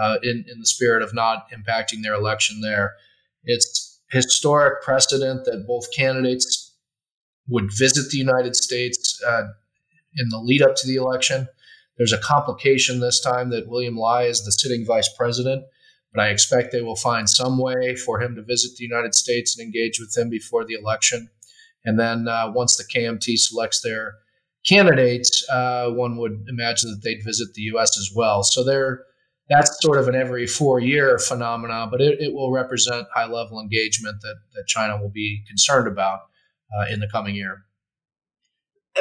uh, 0.00 0.18
in, 0.22 0.44
in 0.50 0.58
the 0.58 0.66
spirit 0.66 1.02
of 1.02 1.14
not 1.14 1.46
impacting 1.50 2.02
their 2.02 2.14
election 2.14 2.60
there. 2.60 2.94
It's 3.44 4.00
historic 4.10 4.82
precedent 4.82 5.44
that 5.44 5.66
both 5.66 5.86
candidates 5.96 6.74
would 7.48 7.70
visit 7.76 8.10
the 8.10 8.18
United 8.18 8.56
States 8.56 9.20
uh, 9.26 9.44
in 10.16 10.28
the 10.28 10.38
lead 10.38 10.62
up 10.62 10.74
to 10.76 10.86
the 10.86 10.96
election. 10.96 11.48
There's 11.98 12.12
a 12.12 12.18
complication 12.18 13.00
this 13.00 13.20
time 13.20 13.50
that 13.50 13.68
William 13.68 13.96
Lai 13.96 14.24
is 14.24 14.44
the 14.44 14.52
sitting 14.52 14.84
vice 14.86 15.08
president, 15.16 15.64
but 16.12 16.22
I 16.22 16.28
expect 16.28 16.72
they 16.72 16.82
will 16.82 16.96
find 16.96 17.28
some 17.28 17.58
way 17.58 17.96
for 17.96 18.20
him 18.20 18.34
to 18.36 18.42
visit 18.42 18.76
the 18.76 18.84
United 18.84 19.14
States 19.14 19.56
and 19.56 19.64
engage 19.64 20.00
with 20.00 20.16
him 20.16 20.28
before 20.28 20.64
the 20.64 20.74
election. 20.74 21.28
And 21.84 21.98
then 21.98 22.28
uh, 22.28 22.50
once 22.54 22.76
the 22.76 22.84
KMT 22.84 23.38
selects 23.38 23.82
their 23.82 24.14
candidates, 24.66 25.44
uh, 25.50 25.90
one 25.90 26.16
would 26.16 26.44
imagine 26.48 26.90
that 26.90 27.02
they'd 27.02 27.24
visit 27.24 27.54
the 27.54 27.62
U.S. 27.62 27.98
as 27.98 28.10
well. 28.14 28.42
So 28.42 28.64
there, 28.64 29.04
that's 29.48 29.76
sort 29.82 29.98
of 29.98 30.08
an 30.08 30.14
every 30.14 30.46
four 30.46 30.80
year 30.80 31.18
phenomenon, 31.18 31.90
but 31.90 32.00
it, 32.00 32.20
it 32.20 32.32
will 32.32 32.52
represent 32.52 33.06
high 33.14 33.26
level 33.26 33.60
engagement 33.60 34.16
that, 34.22 34.36
that 34.54 34.66
China 34.66 35.00
will 35.00 35.10
be 35.10 35.42
concerned 35.48 35.88
about 35.88 36.20
uh, 36.78 36.92
in 36.92 37.00
the 37.00 37.08
coming 37.08 37.34
year. 37.34 37.64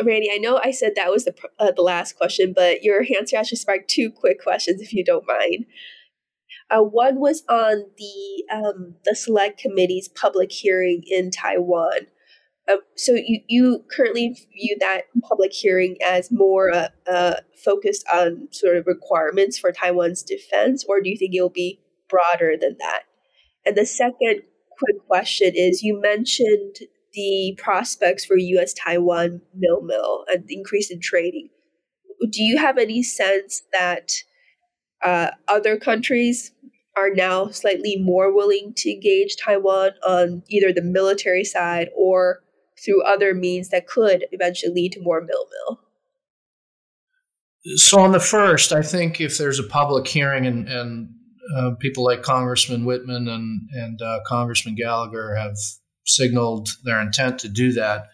Randy, 0.04 0.30
I 0.32 0.38
know 0.38 0.60
I 0.64 0.72
said 0.72 0.94
that 0.96 1.12
was 1.12 1.26
the 1.26 1.36
uh, 1.60 1.72
the 1.72 1.82
last 1.82 2.18
question, 2.18 2.54
but 2.56 2.84
your 2.84 3.06
answer 3.18 3.38
actually 3.38 3.58
sparked 3.58 3.90
two 3.90 4.10
quick 4.10 4.42
questions, 4.42 4.82
if 4.82 4.94
you 4.94 5.04
don't 5.04 5.28
mind. 5.28 5.66
Uh, 6.70 6.82
one 6.82 7.20
was 7.20 7.44
on 7.50 7.86
the 7.98 8.46
um, 8.54 8.96
the 9.04 9.16
select 9.16 9.60
committee's 9.60 10.08
public 10.08 10.52
hearing 10.52 11.04
in 11.08 11.30
Taiwan. 11.30 12.08
Uh, 12.70 12.78
so 12.96 13.14
you, 13.14 13.42
you 13.48 13.84
currently 13.92 14.38
view 14.54 14.78
that 14.80 15.06
public 15.28 15.52
hearing 15.52 15.98
as 16.06 16.32
more 16.32 16.72
uh, 16.72 16.88
uh, 17.10 17.36
focused 17.64 18.06
on 18.14 18.48
sort 18.52 18.78
of 18.78 18.88
requirements 18.88 19.58
for 19.58 19.72
Taiwan's 19.72 20.24
defense, 20.24 20.86
or 20.88 21.02
do 21.02 21.10
you 21.10 21.18
think 21.18 21.36
it'll 21.36 21.50
be 21.50 21.82
broader 22.08 22.56
than 22.60 22.78
that? 22.80 23.04
And 23.66 23.76
the 23.76 23.86
second 23.86 24.44
quick 24.78 25.06
question 25.08 25.52
is: 25.56 25.84
you 25.84 26.00
mentioned 26.00 26.78
the 27.14 27.58
prospects 27.58 28.26
for 28.26 28.38
U.S. 28.38 28.74
Taiwan 28.74 29.42
mil 29.56 29.82
mil 29.82 30.26
and 30.28 30.46
increase 30.50 30.90
in 30.92 31.00
trading. 31.00 31.50
Do 32.30 32.44
you 32.44 32.58
have 32.58 32.78
any 32.78 33.04
sense 33.04 33.64
that 33.72 34.24
uh, 35.04 35.32
other 35.48 35.78
countries 35.78 36.52
are 36.98 37.10
now 37.10 37.48
slightly 37.48 37.98
more 37.98 38.34
willing 38.34 38.74
to 38.78 38.92
engage 38.92 39.38
Taiwan 39.38 39.92
on 40.06 40.44
either 40.50 40.74
the 40.74 40.82
military 40.82 41.44
side 41.44 41.90
or 41.96 42.42
through 42.84 43.04
other 43.04 43.34
means 43.34 43.70
that 43.70 43.88
could 43.88 44.26
eventually 44.32 44.74
lead 44.74 44.92
to 44.94 45.02
more 45.02 45.22
mil 45.22 45.48
mil? 45.68 45.80
So, 47.78 48.00
on 48.00 48.12
the 48.12 48.20
first, 48.20 48.74
I 48.74 48.82
think 48.82 49.22
if 49.22 49.38
there's 49.38 49.60
a 49.60 49.64
public 49.64 50.08
hearing 50.08 50.48
and, 50.48 50.68
and 50.68 51.10
uh, 51.56 51.72
people 51.80 52.04
like 52.04 52.24
Congressman 52.24 52.86
Wittman 52.86 53.30
and, 53.30 53.70
and 53.72 54.02
uh, 54.02 54.20
Congressman 54.26 54.76
Gallagher 54.76 55.36
have 55.36 55.58
signaled 56.06 56.70
their 56.84 57.02
intent 57.02 57.40
to 57.40 57.50
do 57.50 57.72
that, 57.74 58.10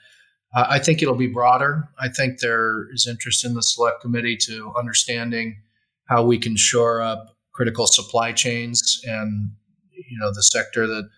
uh, 0.56 0.66
I 0.70 0.80
think 0.80 1.02
it'll 1.02 1.16
be 1.16 1.28
broader. 1.28 1.90
I 2.00 2.10
think 2.10 2.40
there 2.40 2.92
is 2.94 3.08
interest 3.08 3.46
in 3.46 3.54
the 3.54 3.64
select 3.64 4.02
committee 4.02 4.38
to 4.48 4.74
understanding 4.78 5.62
how 6.06 6.24
we 6.24 6.38
can 6.38 6.56
shore 6.56 7.02
up 7.02 7.38
critical 7.54 7.88
supply 7.88 8.32
chains 8.32 9.02
and 9.06 9.52
you 9.92 10.18
know 10.20 10.32
the 10.34 10.44
sector 10.44 10.86
that 10.88 11.10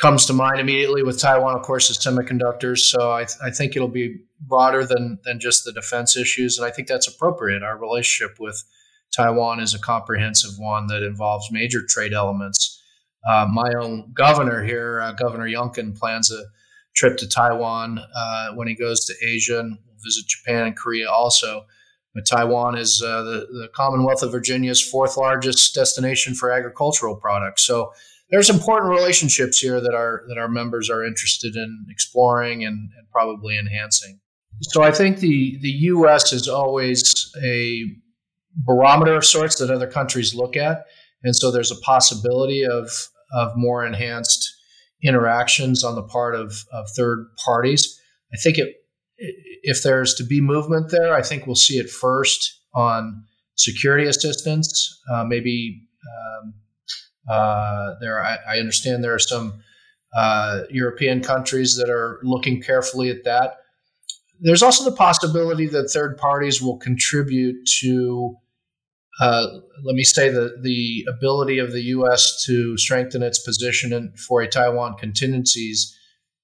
comes 0.00 0.26
to 0.26 0.32
mind 0.32 0.58
immediately 0.58 1.02
with 1.02 1.20
Taiwan, 1.20 1.54
of 1.54 1.62
course, 1.62 1.90
is 1.90 1.98
semiconductors. 1.98 2.78
So 2.78 3.12
I, 3.12 3.24
th- 3.24 3.38
I, 3.44 3.50
think 3.50 3.76
it'll 3.76 3.88
be 3.88 4.16
broader 4.40 4.84
than 4.84 5.18
than 5.24 5.38
just 5.38 5.64
the 5.64 5.72
defense 5.72 6.16
issues, 6.16 6.58
and 6.58 6.66
I 6.66 6.70
think 6.70 6.88
that's 6.88 7.06
appropriate. 7.06 7.62
Our 7.62 7.78
relationship 7.78 8.38
with 8.40 8.62
Taiwan 9.14 9.60
is 9.60 9.74
a 9.74 9.78
comprehensive 9.78 10.52
one 10.58 10.86
that 10.88 11.02
involves 11.02 11.52
major 11.52 11.82
trade 11.86 12.12
elements. 12.12 12.79
Uh, 13.28 13.46
my 13.52 13.70
own 13.78 14.12
governor 14.14 14.62
here, 14.62 15.00
uh, 15.00 15.12
Governor 15.12 15.46
Youngkin, 15.46 15.96
plans 15.98 16.32
a 16.32 16.42
trip 16.94 17.18
to 17.18 17.28
Taiwan 17.28 17.98
uh, 17.98 18.48
when 18.54 18.68
he 18.68 18.74
goes 18.74 19.04
to 19.04 19.14
Asia 19.26 19.60
and 19.60 19.72
will 19.72 19.96
visit 20.02 20.26
Japan 20.26 20.66
and 20.68 20.76
Korea 20.76 21.08
also. 21.08 21.66
But 22.14 22.26
Taiwan 22.26 22.76
is 22.76 23.02
uh, 23.02 23.22
the, 23.22 23.46
the 23.50 23.68
Commonwealth 23.74 24.22
of 24.22 24.32
Virginia's 24.32 24.82
fourth 24.82 25.16
largest 25.16 25.74
destination 25.74 26.34
for 26.34 26.50
agricultural 26.50 27.16
products. 27.16 27.64
So 27.64 27.92
there's 28.30 28.50
important 28.50 28.90
relationships 28.90 29.58
here 29.58 29.80
that 29.80 29.94
our 29.94 30.24
that 30.28 30.38
our 30.38 30.48
members 30.48 30.88
are 30.90 31.04
interested 31.04 31.54
in 31.56 31.86
exploring 31.88 32.64
and, 32.64 32.90
and 32.96 33.10
probably 33.12 33.58
enhancing. 33.58 34.20
So 34.62 34.82
I 34.82 34.90
think 34.90 35.18
the 35.18 35.58
the 35.60 35.70
U.S. 35.70 36.32
is 36.32 36.48
always 36.48 37.32
a 37.42 37.84
barometer 38.56 39.14
of 39.14 39.24
sorts 39.24 39.56
that 39.56 39.70
other 39.70 39.86
countries 39.86 40.34
look 40.34 40.56
at, 40.56 40.86
and 41.22 41.34
so 41.36 41.50
there's 41.50 41.70
a 41.70 41.80
possibility 41.80 42.64
of 42.64 42.90
of 43.32 43.52
more 43.56 43.84
enhanced 43.86 44.56
interactions 45.02 45.84
on 45.84 45.94
the 45.94 46.02
part 46.02 46.34
of, 46.34 46.64
of 46.72 46.88
third 46.96 47.26
parties. 47.44 47.98
I 48.32 48.36
think 48.36 48.58
it 48.58 48.76
if 49.62 49.82
there's 49.82 50.14
to 50.14 50.24
be 50.24 50.40
movement 50.40 50.90
there, 50.90 51.14
I 51.14 51.22
think 51.22 51.46
we'll 51.46 51.54
see 51.54 51.78
it 51.78 51.90
first 51.90 52.58
on 52.74 53.24
security 53.56 54.08
assistance. 54.08 54.98
Uh, 55.12 55.24
maybe 55.24 55.82
um, 56.08 56.54
uh, 57.28 57.94
there, 58.00 58.24
I, 58.24 58.38
I, 58.48 58.58
understand 58.58 59.04
there 59.04 59.14
are 59.14 59.18
some 59.18 59.62
uh, 60.16 60.62
European 60.70 61.22
countries 61.22 61.76
that 61.76 61.90
are 61.90 62.20
looking 62.22 62.62
carefully 62.62 63.10
at 63.10 63.24
that. 63.24 63.58
There's 64.40 64.62
also 64.62 64.88
the 64.88 64.96
possibility 64.96 65.66
that 65.66 65.90
third 65.90 66.16
parties 66.16 66.62
will 66.62 66.78
contribute 66.78 67.56
to, 67.80 68.36
uh, 69.20 69.46
let 69.84 69.94
me 69.94 70.02
say, 70.02 70.30
the, 70.30 70.56
the 70.62 71.06
ability 71.08 71.58
of 71.58 71.72
the 71.72 71.82
U.S. 71.82 72.42
to 72.46 72.76
strengthen 72.78 73.22
its 73.22 73.38
position 73.38 73.92
in, 73.92 74.12
for 74.12 74.40
a 74.40 74.48
Taiwan 74.48 74.96
contingencies 74.96 75.96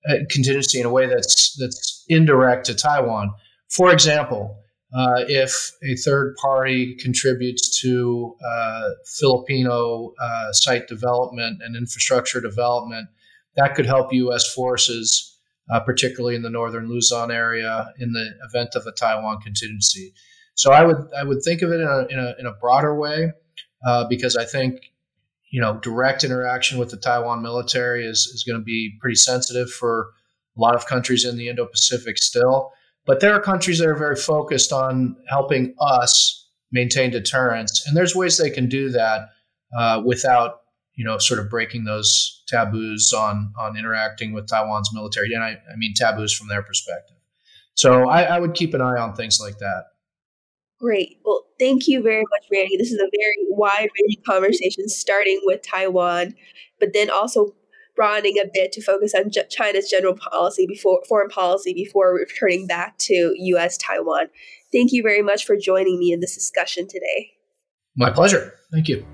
uh, 0.08 0.18
contingency 0.30 0.78
in 0.78 0.86
a 0.86 0.90
way 0.90 1.06
that's 1.06 1.56
that's 1.58 2.04
indirect 2.08 2.66
to 2.66 2.74
Taiwan. 2.74 3.32
For 3.70 3.92
example, 3.92 4.56
uh, 4.94 5.24
if 5.26 5.72
a 5.82 5.96
third 5.96 6.36
party 6.40 6.94
contributes 6.94 7.80
to 7.80 8.36
uh, 8.46 8.90
Filipino 9.18 10.12
uh, 10.22 10.52
site 10.52 10.86
development 10.86 11.60
and 11.60 11.74
infrastructure 11.74 12.40
development, 12.40 13.08
that 13.56 13.74
could 13.74 13.86
help 13.86 14.12
U.S. 14.12 14.52
forces, 14.54 15.36
particularly 15.84 16.36
in 16.36 16.42
the 16.42 16.50
northern 16.50 16.88
Luzon 16.88 17.32
area, 17.32 17.92
in 17.98 18.12
the 18.12 18.30
event 18.48 18.76
of 18.76 18.86
a 18.86 18.92
Taiwan 18.92 19.40
contingency. 19.40 20.12
So 20.56 20.72
I 20.72 20.84
would 20.84 20.98
I 21.16 21.22
would 21.22 21.42
think 21.42 21.62
of 21.62 21.70
it 21.70 21.80
in 21.80 21.86
a, 21.86 22.06
in 22.10 22.18
a, 22.18 22.34
in 22.40 22.46
a 22.46 22.52
broader 22.52 22.94
way 22.94 23.30
uh, 23.86 24.08
because 24.08 24.36
I 24.36 24.44
think 24.44 24.80
you 25.50 25.60
know, 25.60 25.78
direct 25.78 26.24
interaction 26.24 26.78
with 26.78 26.90
the 26.90 26.96
Taiwan 26.96 27.42
military 27.42 28.04
is, 28.04 28.26
is 28.26 28.44
going 28.44 28.58
to 28.58 28.64
be 28.64 28.96
pretty 29.00 29.14
sensitive 29.14 29.70
for 29.70 30.10
a 30.56 30.60
lot 30.60 30.74
of 30.74 30.86
countries 30.86 31.24
in 31.24 31.36
the 31.36 31.48
Indo 31.48 31.66
Pacific 31.66 32.18
still. 32.18 32.72
But 33.06 33.20
there 33.20 33.32
are 33.32 33.40
countries 33.40 33.78
that 33.78 33.88
are 33.88 33.96
very 33.96 34.16
focused 34.16 34.72
on 34.72 35.16
helping 35.28 35.74
us 35.80 36.48
maintain 36.72 37.10
deterrence. 37.10 37.86
And 37.86 37.96
there's 37.96 38.14
ways 38.14 38.36
they 38.36 38.50
can 38.50 38.68
do 38.68 38.90
that 38.90 39.28
uh, 39.76 40.02
without, 40.04 40.62
you 40.94 41.04
know, 41.04 41.18
sort 41.18 41.38
of 41.38 41.48
breaking 41.48 41.84
those 41.84 42.42
taboos 42.48 43.12
on, 43.12 43.52
on 43.58 43.78
interacting 43.78 44.32
with 44.32 44.48
Taiwan's 44.48 44.90
military. 44.92 45.32
And 45.32 45.44
I, 45.44 45.58
I 45.72 45.76
mean 45.76 45.94
taboos 45.94 46.34
from 46.34 46.48
their 46.48 46.62
perspective. 46.62 47.16
So 47.74 48.08
I, 48.08 48.22
I 48.22 48.40
would 48.40 48.54
keep 48.54 48.74
an 48.74 48.80
eye 48.80 48.98
on 48.98 49.14
things 49.14 49.38
like 49.40 49.58
that. 49.58 49.84
Great. 50.80 51.18
Well, 51.24 51.44
thank 51.58 51.88
you 51.88 52.02
very 52.02 52.22
much, 52.22 52.46
Randy. 52.52 52.76
This 52.76 52.92
is 52.92 53.00
a 53.00 53.10
very 53.10 53.46
wide 53.48 53.88
ranging 53.98 54.22
conversation, 54.26 54.88
starting 54.88 55.40
with 55.44 55.62
Taiwan, 55.62 56.34
but 56.78 56.92
then 56.92 57.10
also 57.10 57.54
broadening 57.94 58.36
a 58.38 58.46
bit 58.52 58.72
to 58.72 58.82
focus 58.82 59.14
on 59.14 59.30
China's 59.50 59.88
general 59.88 60.14
policy 60.14 60.66
before 60.66 61.02
foreign 61.08 61.30
policy 61.30 61.72
before 61.72 62.14
returning 62.14 62.66
back 62.66 62.98
to 62.98 63.34
U.S. 63.34 63.78
Taiwan. 63.78 64.26
Thank 64.70 64.92
you 64.92 65.02
very 65.02 65.22
much 65.22 65.46
for 65.46 65.56
joining 65.56 65.98
me 65.98 66.12
in 66.12 66.20
this 66.20 66.34
discussion 66.34 66.86
today. 66.86 67.32
My 67.96 68.10
pleasure. 68.10 68.52
Thank 68.70 68.88
you. 68.88 69.06